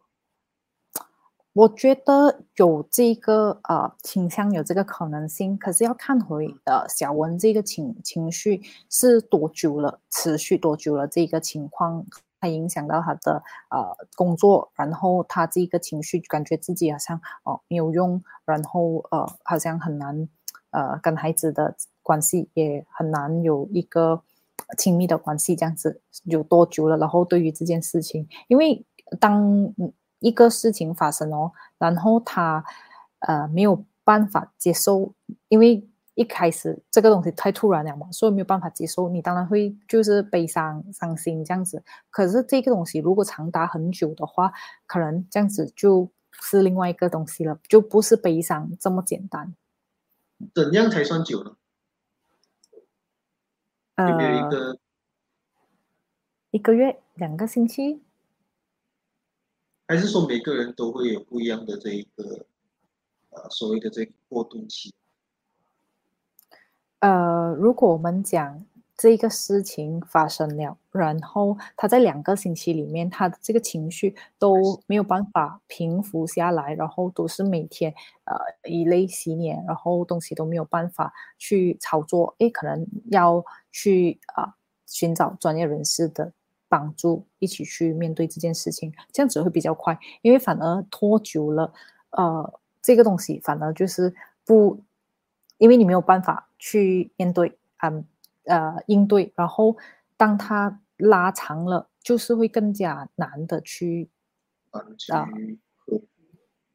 [1.56, 12.04] 我觉得有这个呃倾向，有这个可能性，可是要看回呃小文这个情情绪是多久了，持续多久了，这个情况
[12.38, 20.28] 它影响到他的呃工作，然后他这个情绪感觉自己好像哦没有用，然后呃好像很难
[20.72, 24.20] 呃跟孩子的关系也很难有一个
[24.76, 26.98] 亲密的关系，这样子有多久了？
[26.98, 28.84] 然后对于这件事情，因为
[29.18, 29.72] 当
[30.26, 32.64] 一个事情发生哦，然后他
[33.20, 35.14] 呃没有办法接受，
[35.46, 39.08] 因为一开始这个东西太突然了嘛，所以没有办法接受。
[39.08, 41.80] 你当然会就是悲伤、伤心这样子。
[42.10, 44.52] 可是这个东西如果长达很久的话，
[44.86, 49.54] 可能这样子就是另外一个东西了，就不是悲伤这么简单。
[50.52, 51.56] 怎样才算久呢？
[54.08, 54.78] 有没有一个
[56.50, 58.02] 一个月、两个星期？
[59.88, 62.46] 还是说每个人都会有不一样的这一个，
[63.30, 64.92] 呃，所谓的这个过渡期。
[66.98, 68.66] 呃，如果我们讲
[68.96, 78.34] 这个事情发生了，然后他在两个星期里面，他的这个情绪都没有办法平复下来，然后都是每天呃
[78.68, 84.56] 以泪洗脸，然后东西都没有办法去操作，诶，可能要去啊
[84.86, 86.32] 寻找专业人士的。
[86.68, 89.98] 帮助一起去面对这件事情，这样子会比较快。
[90.22, 91.72] 因为反而拖久了，
[92.10, 94.14] 呃，这个东西反而就是
[94.44, 94.82] 不，
[95.58, 98.04] 因为你没有办法去面对，嗯，
[98.44, 99.32] 呃，应对。
[99.36, 99.76] 然后
[100.16, 104.08] 当它拉长了，就是会更加难的去
[104.70, 105.28] 啊，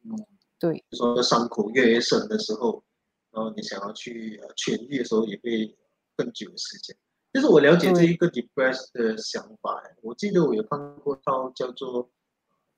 [0.04, 0.16] 嗯，
[0.58, 2.82] 对，说伤口越越深的时候，
[3.30, 5.76] 然后你想要去痊愈的时候，也会
[6.16, 6.96] 更久的时间。
[7.32, 12.06] 就是我了解这一个 depressed 的想法，我记得我有看过套叫做《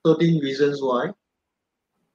[0.01, 1.09] Thirteen Reasons Why》，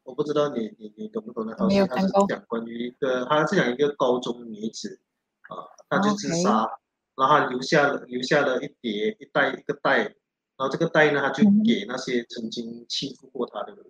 [0.04, 1.84] 我不知道你你你懂不懂那套戏？
[1.86, 5.00] 它是讲关于一个，他是讲一个高中女子
[5.48, 6.78] 啊，她就自杀，
[7.14, 10.14] 然后她留下了留下了一叠一袋一个袋，然
[10.56, 13.84] 后这个袋呢，她就给那些曾经欺负过她的人，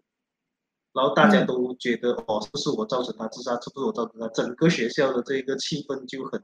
[0.93, 3.53] 然后大家都觉得哦，是不是我造成她自杀？
[3.61, 4.27] 是不是我造成她？
[4.29, 6.43] 整个学校的这个气氛就很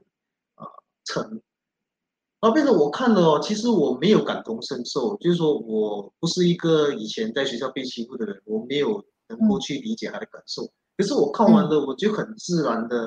[0.55, 0.65] 啊
[1.03, 1.41] 沉。
[2.39, 10.63] 然后变成我看了哦，其实我没有感同身受，就是说我不是一个以前在学校被欺负的人，我没有能够去理解他的感受。
[10.95, 13.05] 可是我看完了，我就很自然的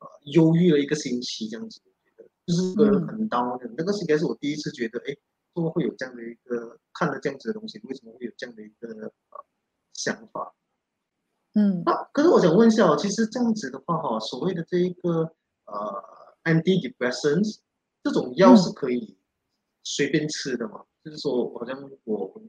[0.00, 3.70] 呃忧郁了一个星期这样子，觉得就是个人很 down 的。
[3.78, 5.14] 那个应该是我第一次觉得，哎，
[5.54, 7.80] 怎么会有这样的一个看了这样子的东西？
[7.84, 9.38] 为什么会有这样的一个呃
[9.92, 10.52] 想法？
[11.54, 15.32] 嗯，那可是我想问一下哦，其实这样子的话哈，所谓的这一个
[15.66, 16.02] 呃
[16.42, 17.58] antidepressants。
[18.02, 19.16] 这种药是可以
[19.82, 20.84] 随便吃的吗？
[21.04, 22.42] 就是说，好像我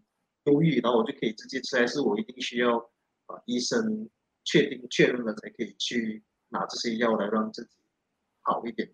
[0.45, 2.77] 忧郁，然后我就可以直接吃，还是我一定需要
[3.25, 4.09] 啊医生
[4.43, 7.71] 确定确认了才可以去拿这些药来让自己
[8.41, 8.89] 好一点？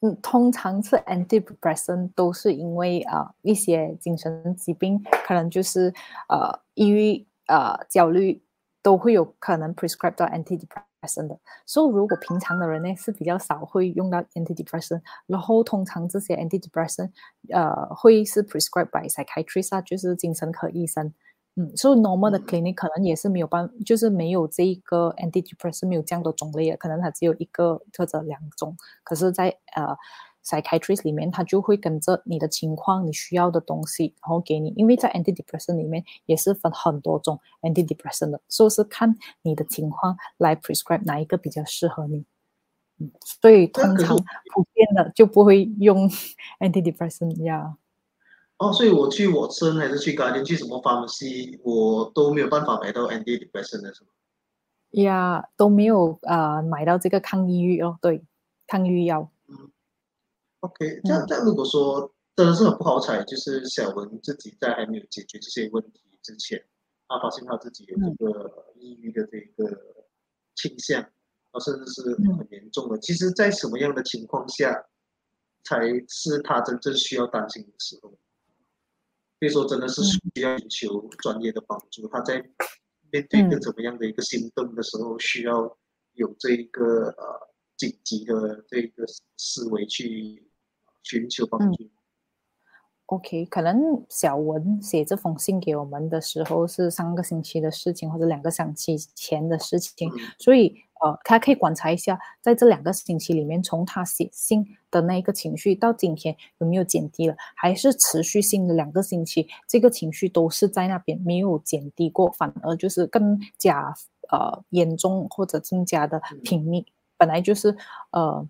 [0.00, 5.92] 嗯，通常是 antidepressant 都是因为啊一些精神疾病，可能就是
[6.28, 8.42] 呃抑郁、呃焦虑
[8.82, 10.84] 都会有可能 prescribe 到 antidepressant。
[11.28, 17.10] 的，所以如果平常的人呢是比较少会用到 antidepressant，然后通常这些 antidepressant，
[17.50, 21.12] 呃，会是 prescribed by psychiatrist 啊，就是精神科医生，
[21.56, 29.96] 嗯，所以 normal 的 clinic 可能也是没有办，就是没有这一个 antidepressant 没有这样的种类的，可能它只有一个或者两种，可是，在呃。
[30.44, 34.72] Psychiatrist 里面，他就会跟着你的情况，你需要的东西，然后给你。
[34.76, 42.24] 因为在 antidepressant 里面也是分很多种 antidepressant 的，所以是看你的情况来 prescribe 哪一个比较适合你。
[42.98, 46.08] 嗯，所以通常普遍的就不会用
[46.60, 47.76] antidepressant 呀。
[48.58, 54.10] 哦，所以我去我村还是去 garden 去什么 pharmacy，我都没有办法买到 antidepressant 的是吗？
[54.92, 58.22] 呀，都没有啊，买到这个抗抑郁哦，对，
[58.68, 59.28] 抗抑郁药。
[60.64, 66.64] OK，这样这样，如果说真的是很不好彩，就是小文自己在还没有解决这些问题之前，
[67.06, 70.06] 他发现他自己有这个抑郁的这个
[70.54, 71.02] 倾向，
[71.50, 72.02] 啊，甚至是
[72.38, 72.98] 很严重的。
[72.98, 74.86] 其实，在什么样的情况下
[75.64, 78.18] 才是他真正需要担心的时候？
[79.40, 82.08] 所以说真的是需要寻求专业的帮助。
[82.08, 82.40] 他在
[83.10, 85.76] 面对一个怎么样的一个心动的时候，需要
[86.14, 89.04] 有这一个呃紧急的这个
[89.36, 90.50] 思维去
[91.04, 91.88] 寻求帮助。
[93.06, 113.94] OK，可能小文写这封信给我们的时候是上个星期的事情，或者两个星期前的事情，所以呃，他可以观察一下，在这两个星期里面，从他写信的那一个情绪到今天有没有减低了，还是持续性的两个星期，这个情绪都是在那边没有减低过，反而就是更加
[114.30, 116.86] 呃严重或者更加的频密。
[117.18, 117.76] 本来就是
[118.12, 118.48] 呃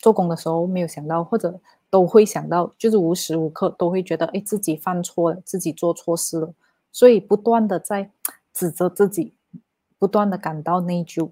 [0.00, 1.60] 做工的时候没有想到，或者。
[1.94, 6.52] 都会想到，就是无时无刻都会觉得，哎，自己犯错了，自己做错事了，
[6.90, 8.10] 所以不断的在
[8.52, 9.32] 指责自己，
[9.96, 11.30] 不断的感到内疚，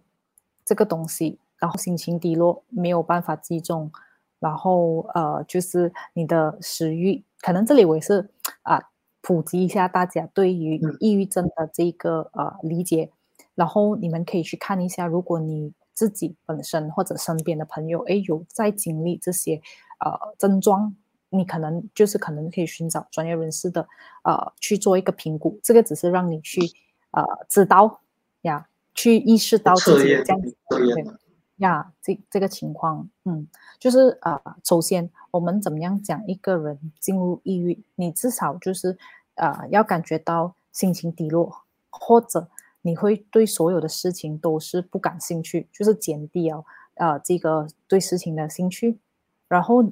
[0.64, 3.90] 这个东西，然后心情低落，没有办法集中，
[4.38, 8.30] 然后呃，就是你的食欲，可能这里我也是
[8.62, 8.80] 啊，
[9.20, 13.10] 普及一下大家对于抑郁症的这个呃理解，
[13.56, 19.60] 然后你们可以去看一下，如果你自己本身或者身边的朋友，哎，有在经历这些。
[20.04, 20.94] 呃，症状
[21.30, 23.88] 你可能就是可能可以寻找专业人士的，
[24.22, 25.58] 呃，去做一个评估。
[25.62, 26.60] 这个只是让你去
[27.12, 28.00] 呃知道
[28.42, 31.04] 呀，去意识到自己这样子对
[31.56, 33.46] 呀，这这个情况，嗯，
[33.78, 38.98] 就是呃，首先我们怎么样讲一个人进入抑郁，你至少就是
[39.36, 42.48] 呃要感觉到心情低落，或者
[42.80, 46.64] 你会对所有的事情都是不感兴趣，就是减低哦
[46.96, 48.98] 呃这个对事情的兴趣。
[49.52, 49.84] 然后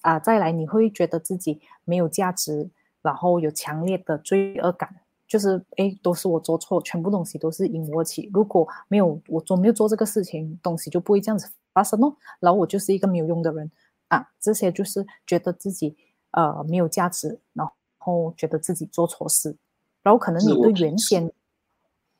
[0.00, 2.68] 啊，再来你会觉得自己没有价值，
[3.02, 4.96] 然后有强烈的罪恶感，
[5.28, 8.28] 就是哎，都是我做错，全部东西都是因我起。
[8.34, 12.16] 如果没有我做没有做这个事情，东西就不会这样子发生哦。
[12.40, 13.70] 然后我就是一个没有用的人
[14.08, 15.96] 啊，这些就是觉得自己
[16.32, 17.64] 呃没有价值，然
[17.98, 19.54] 后觉得自己做错事，
[20.02, 21.30] 然后可能你对原先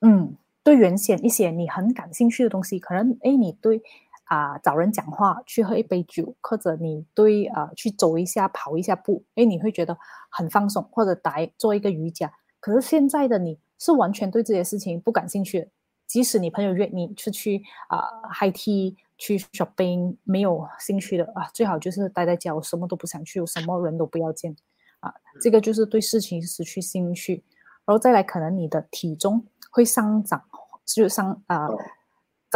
[0.03, 3.83] 嗯对原先一些你很感兴趣的东西，可能哎你对。
[4.27, 9.97] 啊，找人讲话，去喝一杯酒，或者你对啊，去走一下、跑一下步，哎，你会觉得
[10.31, 12.33] 很放松，或者来做一个瑜伽。
[12.59, 15.69] 可是现在的你是完全对这些事情不感兴趣的，
[16.07, 24.57] 即使你朋友约你出去啊，high tea 去 shopping，没有兴趣的啊，最好就是待在家，我什么都不想去，我什么人都不要见
[25.01, 27.45] 啊，这个就是对事情失去兴趣。
[27.85, 30.43] 然后再来，可能你的体重会上涨，
[30.85, 31.69] 就上啊。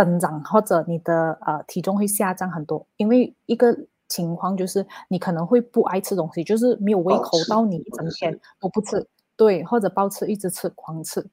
[0.05, 3.77] 增长或者你的呃体重会下降很多，因为一个
[4.09, 11.25] 情况就是你可能会不爱吃东西，就是没有胃口到你一整天都不吃，对，或者暴吃一直吃狂吃，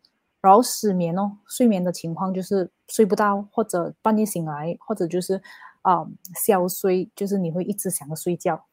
[0.42, 5.42] 然后失眠哦，睡眠的情况就是睡不到，或者半夜醒来，或者就是
[5.82, 6.06] 啊
[6.36, 8.66] 消睡，就是你会一直想要睡觉，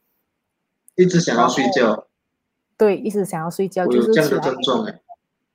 [0.97, 2.09] 一直想要睡觉，
[2.77, 5.01] 对，一直想要睡觉，就是这样的症状哎，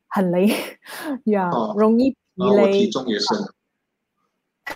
[0.08, 0.50] 很累
[1.26, 3.26] 呀，容易疲累，体重也是。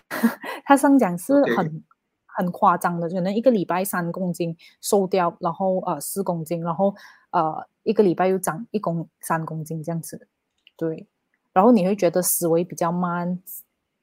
[0.66, 1.84] 他上讲是很
[2.26, 6.96] 很夸张的，可能一个礼拜三公斤瘦掉，然后呃四公斤，然后
[7.32, 10.28] 呃一个礼拜又长一公三公斤这样子，
[10.78, 11.08] 对，
[11.52, 13.40] 然后你会觉得思维比较慢，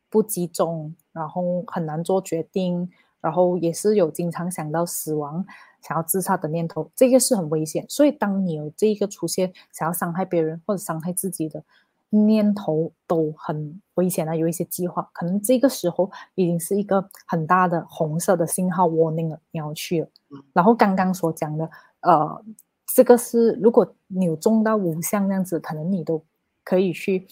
[0.08, 5.44] 不集中，然后很难做决定，然后也是有经常想到死亡、
[5.82, 7.84] 想要自杀的念头，这个是很危险。
[7.88, 11.64] 所以当你有这一个出现，想要伤害别人或者伤害自己的。
[12.10, 20.08] 念头都很危险的，有一些计划，可能这个时候已经是一个很大的红色的信号 warning 了，你要去了。
[20.52, 22.44] 然后刚刚所讲的，呃，
[22.92, 26.20] 这个是如果你有中到五项这样子，可能你都
[26.64, 27.28] 可以去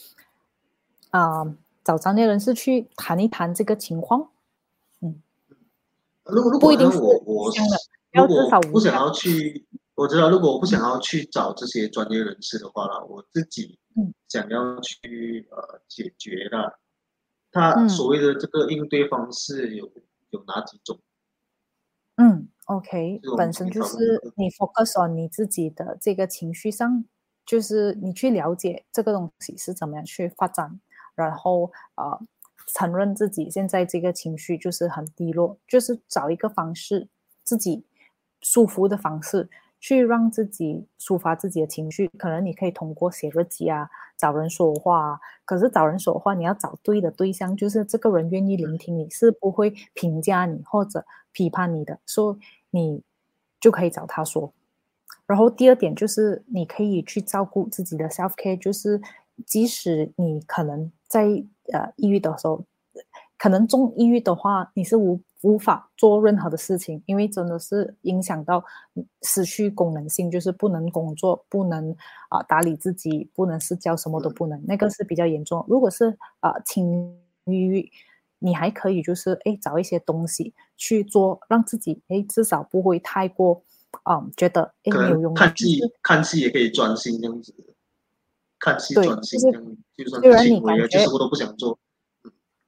[1.11, 1.45] 啊
[1.83, 4.29] 找专业人士去谈一谈这个情况。
[5.01, 5.21] 嗯，
[6.25, 6.71] 如果如果
[7.01, 7.53] 我我
[8.13, 9.67] 要至少不想要去，
[9.97, 13.77] 我知道如果我不想要去找这些专业人士的话呢，我自己。
[14.29, 16.79] 想要去呃解决的，
[17.51, 19.91] 他所谓的这个应对方式有
[20.31, 20.99] 有哪几种？
[22.17, 27.05] 嗯，OK，本身就是你 focus on 你自己的这个情绪上，
[27.47, 30.81] 就是你去了解这个东西是怎么样去发展，
[31.15, 32.21] 然后呃
[32.75, 37.09] 承认自己现在这个情绪就是很低落，就是找一个方式
[37.45, 37.85] 自己
[38.41, 39.49] 舒服的方式。
[39.81, 45.21] 去让自己抒发自己的情绪，可能你可以通过写日记啊，找人说话。
[45.45, 52.39] 可是找人说话，你要找对的对象，就是这个人愿意聆听你，是不会评价你或者批判你的，说
[52.71, 53.03] 你
[53.61, 54.53] 就可以找他说。
[55.27, 59.01] 然后第二点就是，你可以去照顾自己的 self care，就是
[59.47, 61.25] 即使你可能在
[61.73, 62.65] 呃抑郁的时候，
[63.39, 68.65] 可能中抑郁的话，你是无无法做任何的事情，因为真的是影响到
[69.23, 71.95] 失去功能性，就是不能工作，不能
[72.29, 75.65] 啊打理自己，不能社交，什么都不能，那个是比较严重。
[75.69, 77.91] 如果是啊轻抑郁，
[78.41, 83.63] 你还可以就是哎找一些东西去做，让自己哎至少不会太过
[84.03, 85.35] 啊觉得哎没有用。
[85.35, 87.55] 看戏看戏也可以专心这样子，
[88.59, 91.79] 看戏专心这样，就算轻微啊，就什么都不想做。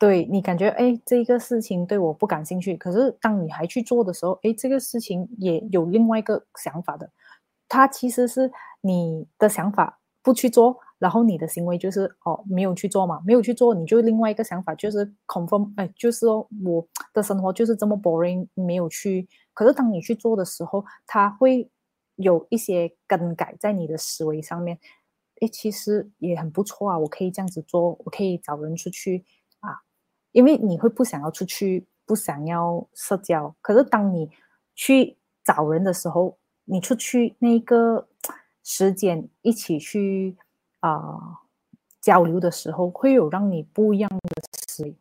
[0.01, 2.75] 对你感觉哎，这个事情对我不感兴趣。
[2.75, 7.11] 可是当你还去做的时候，哎，这个事情也有另外一个想法的。
[7.69, 19.29] 它其实是你的想法不去做，然后你的行为就是哦没有去做嘛，没有去做，你就另外一个想法就是 confirm，哎，就是说我的生活就是这么 boring，没有去。
[19.53, 21.69] 可是当你去做的时候，它会
[22.17, 24.79] 有一些更改在你的思维上面。
[25.43, 29.25] 哎，其实也很不错啊，我可以这样子做，我可以找人出去。
[30.33, 33.55] 因为你会不想要出去，不想要社交。
[33.61, 34.31] 可是当你
[34.75, 38.07] 去找人的时候，你出去那个
[38.63, 40.37] 时间一起去
[40.81, 41.41] 啊
[42.01, 44.95] 交流的时候，会有让你不一样的思维。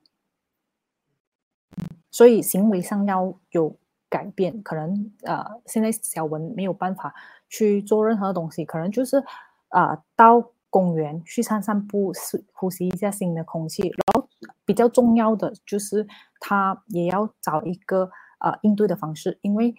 [2.11, 3.75] 所以行为上要有
[4.09, 4.61] 改变。
[4.63, 7.13] 可能呃，现在小文没有办法
[7.47, 9.23] 去做任何东西，可能就是
[9.69, 10.51] 啊到。
[10.71, 13.81] 公园去散散步，是呼吸一下新的空气。
[13.81, 14.28] 然后
[14.69, 16.05] 比较重要的就是，
[16.39, 19.73] 他也要找一个呃应对的方式，因为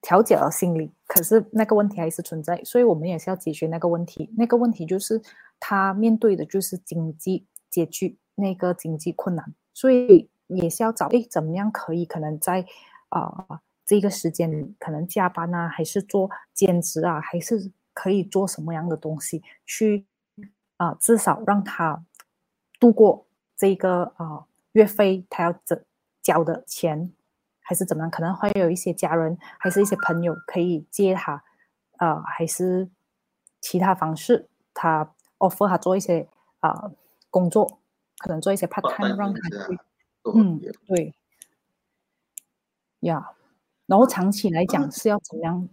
[0.00, 4.32] 调节了心理，可是那个问题还是存在，所以我们也是要解决那个问题。
[4.36, 5.20] 那个问题就是
[5.58, 12.64] 他面对的就是经济拮据，那个经济困难，所以也是要找诶怎么样可以可能在
[13.08, 17.72] 啊这个时间可能加班啊，还是做兼职啊，还是。
[17.98, 20.04] 可以做什么样的东西去
[20.76, 20.94] 啊？
[21.00, 22.04] 至少让他
[22.78, 23.25] 度过
[23.56, 25.76] 这个啊月费，他要交
[26.22, 27.12] 交的钱，
[27.60, 28.10] 还是怎么样？
[28.10, 31.42] 可能会有一些家人，还是一些朋友可以借他，
[31.96, 32.88] 啊，还是
[33.60, 36.28] 其他方式，他 offer 他做一些
[36.60, 36.92] 啊
[37.30, 37.78] 工作，
[38.18, 39.78] 可能做一些 part time 让他去，
[40.34, 41.14] 嗯，对，
[43.00, 43.32] 呀，
[43.86, 45.68] 然后长期来讲是要怎么样？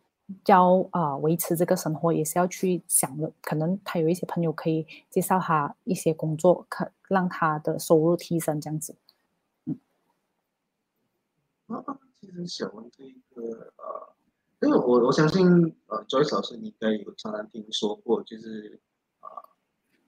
[0.45, 8.97] 要啊维持这个生活也是要去想的，可能他有一些朋友可以介绍他一些工作，可让他的收入提升这样子。
[9.65, 9.77] 嗯，
[11.67, 14.15] 啊，其实小文这一个呃，
[14.61, 15.47] 因为我我相信
[15.87, 18.79] 呃，Joyce 老师你应该有常常听说过，就是
[19.19, 19.27] 啊，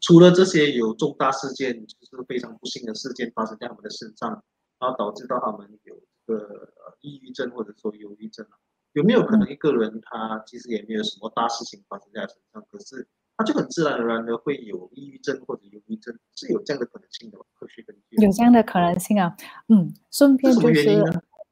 [0.02, 4.44] 除了这些有重大事件，就是非常不幸的事件发生在他们的身上，
[4.80, 5.96] 然后导致到他们有
[6.26, 8.58] 这个呃抑郁症或者说忧郁症啊。
[8.94, 17.44] 有没有可能一个人他其实也没有什么大事情发生在他身上，可是他就很自然而然的会有抑郁症或者忧郁症，是有这样的可能性的吗？
[17.54, 19.36] 科学根据有这样的可能性啊，
[19.68, 20.90] 嗯，顺便就是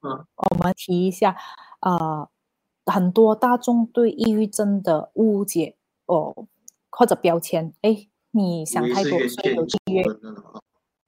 [0.02, 1.36] 嗯，我们提一下，
[1.82, 2.30] 呃，
[2.86, 5.76] 很多大众对抑郁症的误解
[6.06, 6.48] 哦，
[6.90, 10.04] 或者标签，哎，你想太多，所以有抑郁，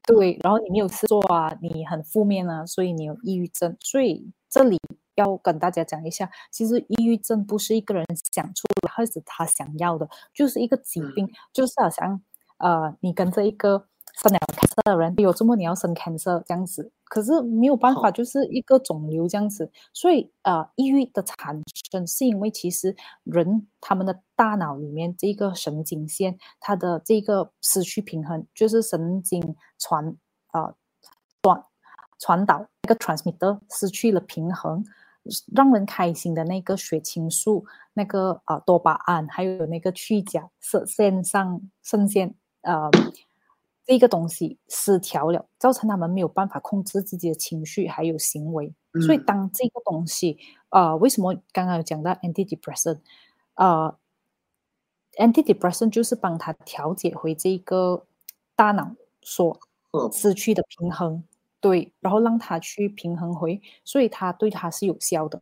[0.04, 4.78] 对，然后你没有事做啊，你很负面啊，所以你有抑郁症，所以这里。
[5.16, 12.22] 要跟大家讲一下，其实抑郁症不是一个人想出来或者他想要的，就是一个疾病，就是好像
[12.58, 19.70] 呃，你跟着一个生了 cancer 的人，有这么你要生 cancer 这样子，可是没有办法，就是一个肿瘤这样子。
[19.94, 21.62] 所以呃，抑郁的产
[21.92, 30.16] 生是因为其实人他们的大脑里面这个神经线，它的这个失去平衡，就是神经传
[30.48, 30.74] 啊
[31.42, 31.64] 传
[32.18, 34.86] 传导那个 transmitter 失去了平衡。
[35.54, 42.90] 让人开心的那个血清素、那个啊多巴胺，还有那个去甲肾腺上肾腺，呃，
[43.86, 48.74] 这个东西失调了，造成他们没有办法控制自己的情绪还有行为。
[49.06, 50.38] 所以当这个东西，
[50.70, 53.00] 呃，为什么刚刚有讲到 antidepressant？
[53.56, 53.98] 呃
[55.18, 58.06] ，antidepressant 就是帮他调节回这个
[58.56, 59.60] 大脑所
[60.14, 61.24] 失去的平衡。
[61.66, 65.42] 对，然后让他去平衡回，所以他对他是有效的。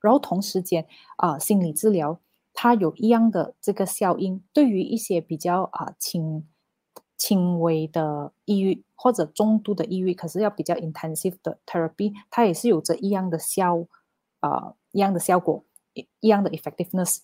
[0.00, 0.84] 然后同时间
[1.16, 2.18] 啊，心理治疗
[2.52, 6.44] 它有一样的这个效应，对于一些比较啊轻
[7.16, 13.86] 轻微的抑郁或者中度的抑郁，可是要比较 intensive 的 therapy，它也是有着一样的效
[14.40, 15.62] 啊一样的效果，
[15.92, 17.20] 一一样的 effectiveness。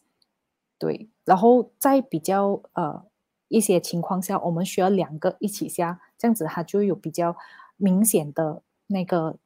[0.79, 3.03] 对，然后在比较呃
[3.49, 7.35] 一些情况下，我们需要两个一起下，这样子它就有比较。
[7.77, 9.39] 明显的那个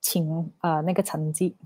[0.00, 1.56] 情呃那个成绩。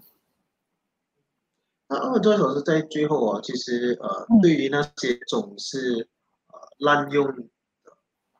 [1.88, 6.08] 那二周老师在最后啊，其实呃，对于那些总是
[6.46, 7.50] 呃滥用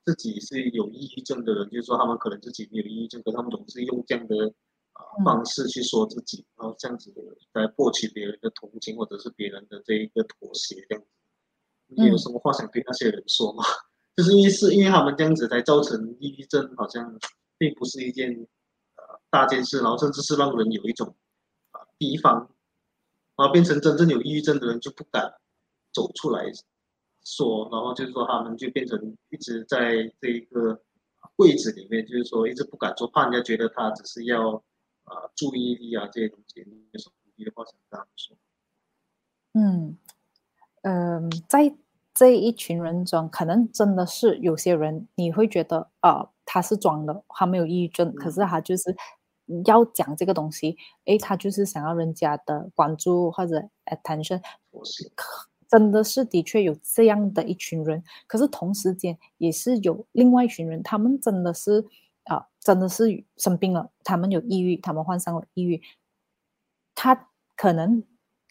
[0.05, 4.55] 自己是有抑郁症的人，就是说他们可能自己没有抑郁症，可他们总是用这样的
[4.95, 7.13] 啊方式去说自己，然后这样子
[7.53, 11.09] 来博取别人的同情或者是别人的这一个妥协，这样子。
[11.89, 13.63] 你有什么话想对那些人说吗？
[14.15, 17.19] 就是因为是因为他们这样子才造成抑郁症，好像
[17.57, 18.47] 并不是一件
[18.97, 21.15] 呃大件事，然后甚至是让人有一种
[21.71, 22.51] 啊提防，
[23.37, 25.33] 然后变成真正有抑郁症的人就不敢
[25.93, 26.45] 走出来
[27.25, 30.83] 说，然后就是说他们就变成一直在这一个
[31.35, 34.63] 柜子里面，就是说一直不敢说，怕人家觉得他只是要
[35.05, 36.61] 啊注意力啊这些东西，
[36.93, 38.37] 有什么的话想跟他们说？
[39.55, 39.97] 嗯
[40.83, 41.75] 嗯，在。
[42.15, 48.95] 这一群人中，可能真的是有些人，你会觉得啊，他是装的，他没有抑郁症，可是他就是
[49.65, 54.43] 要讲这个东西，诶，他就是想要人家的关注或者 attention，
[55.69, 61.87] 真的是的确有这样的一群人，可是同时间也是有另外一群人，他们真的是
[62.25, 65.81] 啊，真的是生病了，他们有抑郁，他们患上了抑郁，
[66.95, 68.05] 他可能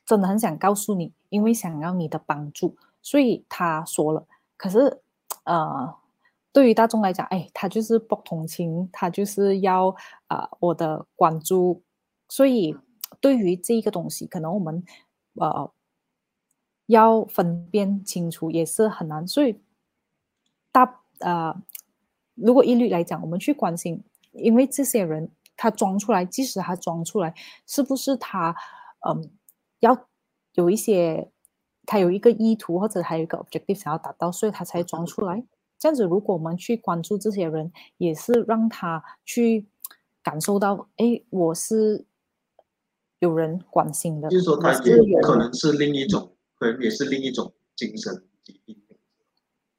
[0.04, 2.76] 真的很想告诉你，因为想要你的帮助。
[3.02, 4.28] 所以他说了，
[4.58, 5.02] 可是，
[5.44, 5.96] 呃，
[6.54, 9.96] 对于大众来讲，哎，他就是不同情，他就是要
[10.28, 11.82] 啊我的关注。
[12.30, 12.78] 所以
[13.20, 14.84] 对于这个东西，可能我们
[15.34, 15.72] 呃
[16.86, 19.28] 要分辨清楚也是很难。
[19.28, 19.60] 所以
[20.72, 21.60] 大呃，
[22.36, 27.34] 如果一律来讲，我们去关心，因为这些人他装出来，即使他装出来，
[27.66, 28.56] 是不是他
[29.08, 29.32] 嗯
[29.80, 30.08] 要
[30.54, 31.32] 有一些。
[31.92, 35.44] 他有一个意图，或者还有一个 objective 想要达到，所以他才装出来。
[35.78, 39.68] 这样子，如果我们去关注这些人，也是让他去
[40.24, 42.06] 感受到，哎，我是
[43.20, 44.30] 有人关心的。
[44.30, 48.82] 就是说，他也可能是另一种，可能也是另一种精神疾病。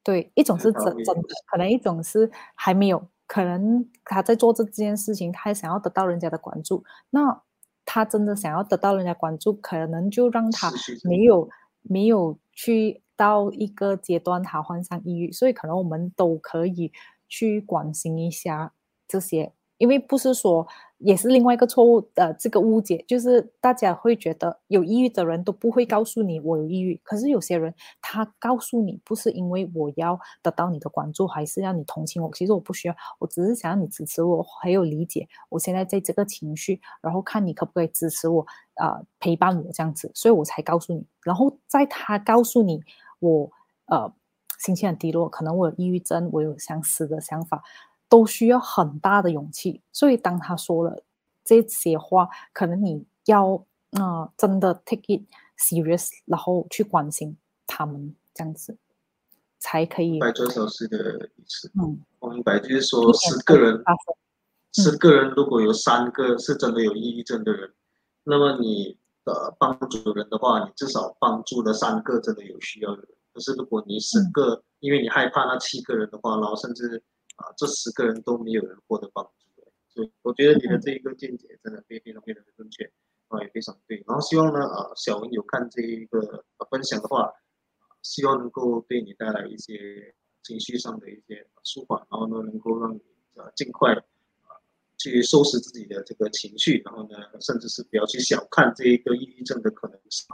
[0.03, 6.83] 对，一种是真真的，可能一种是还没有，可能他在做这件事情，他想要得到人家的关注。
[7.09, 7.41] 那
[7.83, 10.71] 他真的想要得到人家关注，可能就让他
[11.05, 11.49] 没有。
[11.83, 16.91] 没有去到一个阶段，他患上抑郁，所以可能我们都可以
[17.27, 18.73] 去关心一下
[19.07, 19.53] 这些。
[19.77, 20.67] 因为不是说，
[21.03, 32.31] 也是另外一个错误的这个误解，就是大家会觉得有抑郁的人都不会告诉你我有抑郁，可是有些人他告诉你，不是因为我要得到你的关注，还是要你同情我。
[32.33, 38.45] 其实我不需要，我只是想要你支持我，还有理解我现在在这个情绪，然后看你可不可以支持我
[38.75, 41.05] 啊，陪伴我这样子，所以我才告诉你。
[41.21, 42.81] 然后在他告诉你
[43.19, 43.51] 我
[43.87, 44.13] 呃
[44.59, 47.61] 心情很低落，可能我有抑郁症，我有相似的想法。
[48.13, 51.01] 都需要很大的勇气，所以当他说了
[51.43, 55.23] 这些话，可能你要啊真的 take it
[55.57, 57.35] serious，然后去关心
[57.65, 58.77] 他们这样子，
[59.57, 60.19] 才可以。
[60.19, 63.83] 白做小事的意思，嗯，我明白，就是说十个人，
[64.73, 67.73] 十个人如果有三个是真的有抑郁症的人，
[68.25, 68.95] 那么你
[69.25, 73.07] 的帮助人的话，你至少帮助了三个真的有需要的人。
[73.33, 77.01] 可是如果你十个，因为你害怕那七个人的话，然后甚至。
[77.35, 82.91] 啊，这十个人都没有人获得帮助，所以我觉得你的这一个见解真的非非常非常的正确，
[83.27, 84.03] 啊，也非常对。
[84.07, 87.31] 然后希望呢，啊，小文有看这一个分享的话，
[88.01, 90.13] 希望能够对你带来一些
[90.43, 92.99] 情绪上的一些舒缓，然后呢，能够让你
[93.35, 94.03] 啊尽快啊
[94.97, 100.27] 去收拾自己的这个情绪，然后呢，甚至是不要去小看这一个抑郁症的可能性。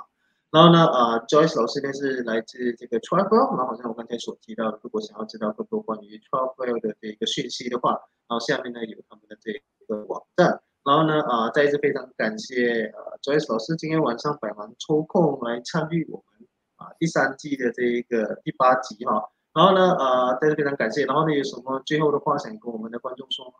[0.51, 7.91] 然后呢，呃，Joyce 老师呢是来自这个 Travel，然后好像我刚才所提到的，如果想要知道更多关于 Travel 的这个讯息的话，
[8.27, 10.59] 然后下面呢有他们的这个网站。
[10.83, 16.47] 然后呢，啊，再一次非常感谢呃 Joyce 老师今天晚上百忙抽空来参与我们
[16.77, 19.29] 啊第三季的这一个第八集哈。
[19.53, 21.05] 然后呢，呃，再次非常感谢。
[21.05, 23.53] 然后呢，有什么最后的话想跟我们的观众说吗？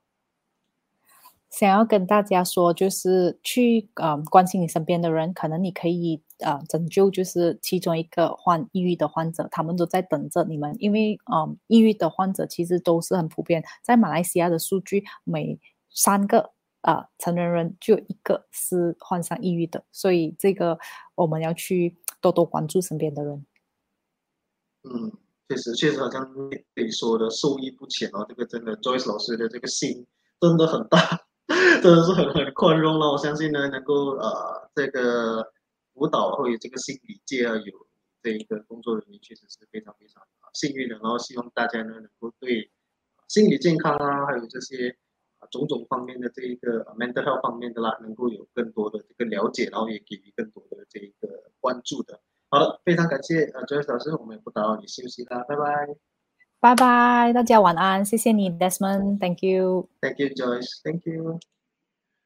[1.50, 10.76] 想要跟大家说，就是去呃关心你身边的人，可能你可以呃拯救，就是其中一个患抑郁的患者，他们都在等着你们。
[10.80, 20.78] 因为嗯，抑郁的患者其实都是很普遍，在马来西亚的数据，每三个啊成年人就有一个是患上抑郁的，所以这个
[21.16, 23.45] 我们要去多多关注身边的人。
[24.84, 25.12] 嗯，
[25.50, 26.32] 确实，确实好像
[26.76, 30.06] 你说的受益不浅哦，这个真的，Joyce 老师的这个心
[30.39, 31.26] 真的很大。
[31.82, 35.52] 真的是很很宽容了，我相信呢，能够呃这个
[35.93, 37.88] 辅导或者这个心理界啊有
[38.22, 40.22] 这一个工作人员，确实是非常非常
[40.54, 40.95] 幸运的。
[41.00, 42.70] 然后希望大家呢能够对
[43.28, 44.95] 心理健康啊，还有这些
[45.39, 52.20] 啊种种方面的这一个 mental health 方面的啦，能够有更多的这个了解，然后也给予更多的这一个关注的。
[52.52, 56.18] 好了，非常感谢呃 j o y 老师，我们也不打扰你休息啦，拜拜。
[56.62, 61.39] 拜拜，大家晚安，谢谢你，Desmond，Thank you，Thank you Joyce，Thank you。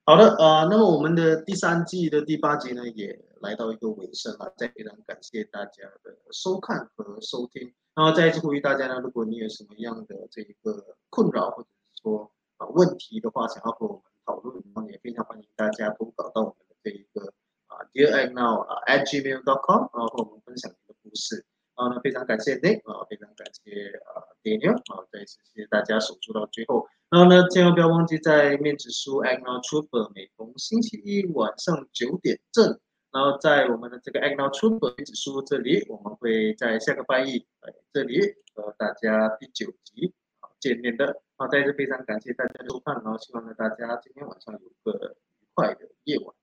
[0.05, 17.31] 好的，呃，那么我们的第三季的第八集呢，也来到一个尾声了，再非常感谢大家的收看和收听，然后再一次呼吁大家呢，如果你有什么样的这一个困扰或者是说啊问题的话，想要和我们讨论，然后也非常欢迎大家投稿到我们的这一个
[17.67, 21.45] 啊 Dear Egg Now 啊 at gmail.com，然后和我们分享你的故事。
[21.75, 26.87] 啊，那非常感谢 Nick 啊，非常感谢啊 Daniel 啊，再一次谢谢大家守住到最后。
[27.09, 32.79] 然后呢，千万不要忘记在面子书 Agno Trooper 每逢星期一晚上九点正，
[33.11, 38.19] 然后在我们的这个 Agno Trooper 面子书这里，我们会在下个翻译呃这里
[38.55, 41.21] 和大家第九集啊见面的。
[41.35, 46.35] 好，再次非常感谢大家收看，然后希望呢大家今天晚上有个愉快的夜晚。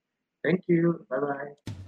[0.43, 1.80] Thank you，拜拜。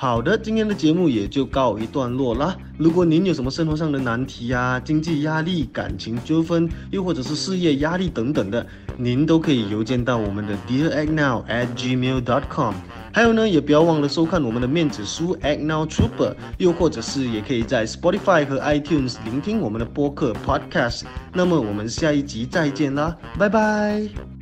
[0.00, 2.56] 好的，今天的节目也就告一段落啦。
[2.78, 12.74] 如果您有什么生活上的难题啊、经济压力、感情纠纷，又或者是事业压力等等的，您都可以邮件到我们的 Dear Act Now at gmail dot com。
[13.12, 21.02] 还有呢，也不要忘了收看我们的面子书 Act Now Trooper，又或者是也可以在 Spotify 和 iTunes 聆听我们的播客 Podcast。
[21.34, 24.39] 那么我们下一集再见啦，拜拜。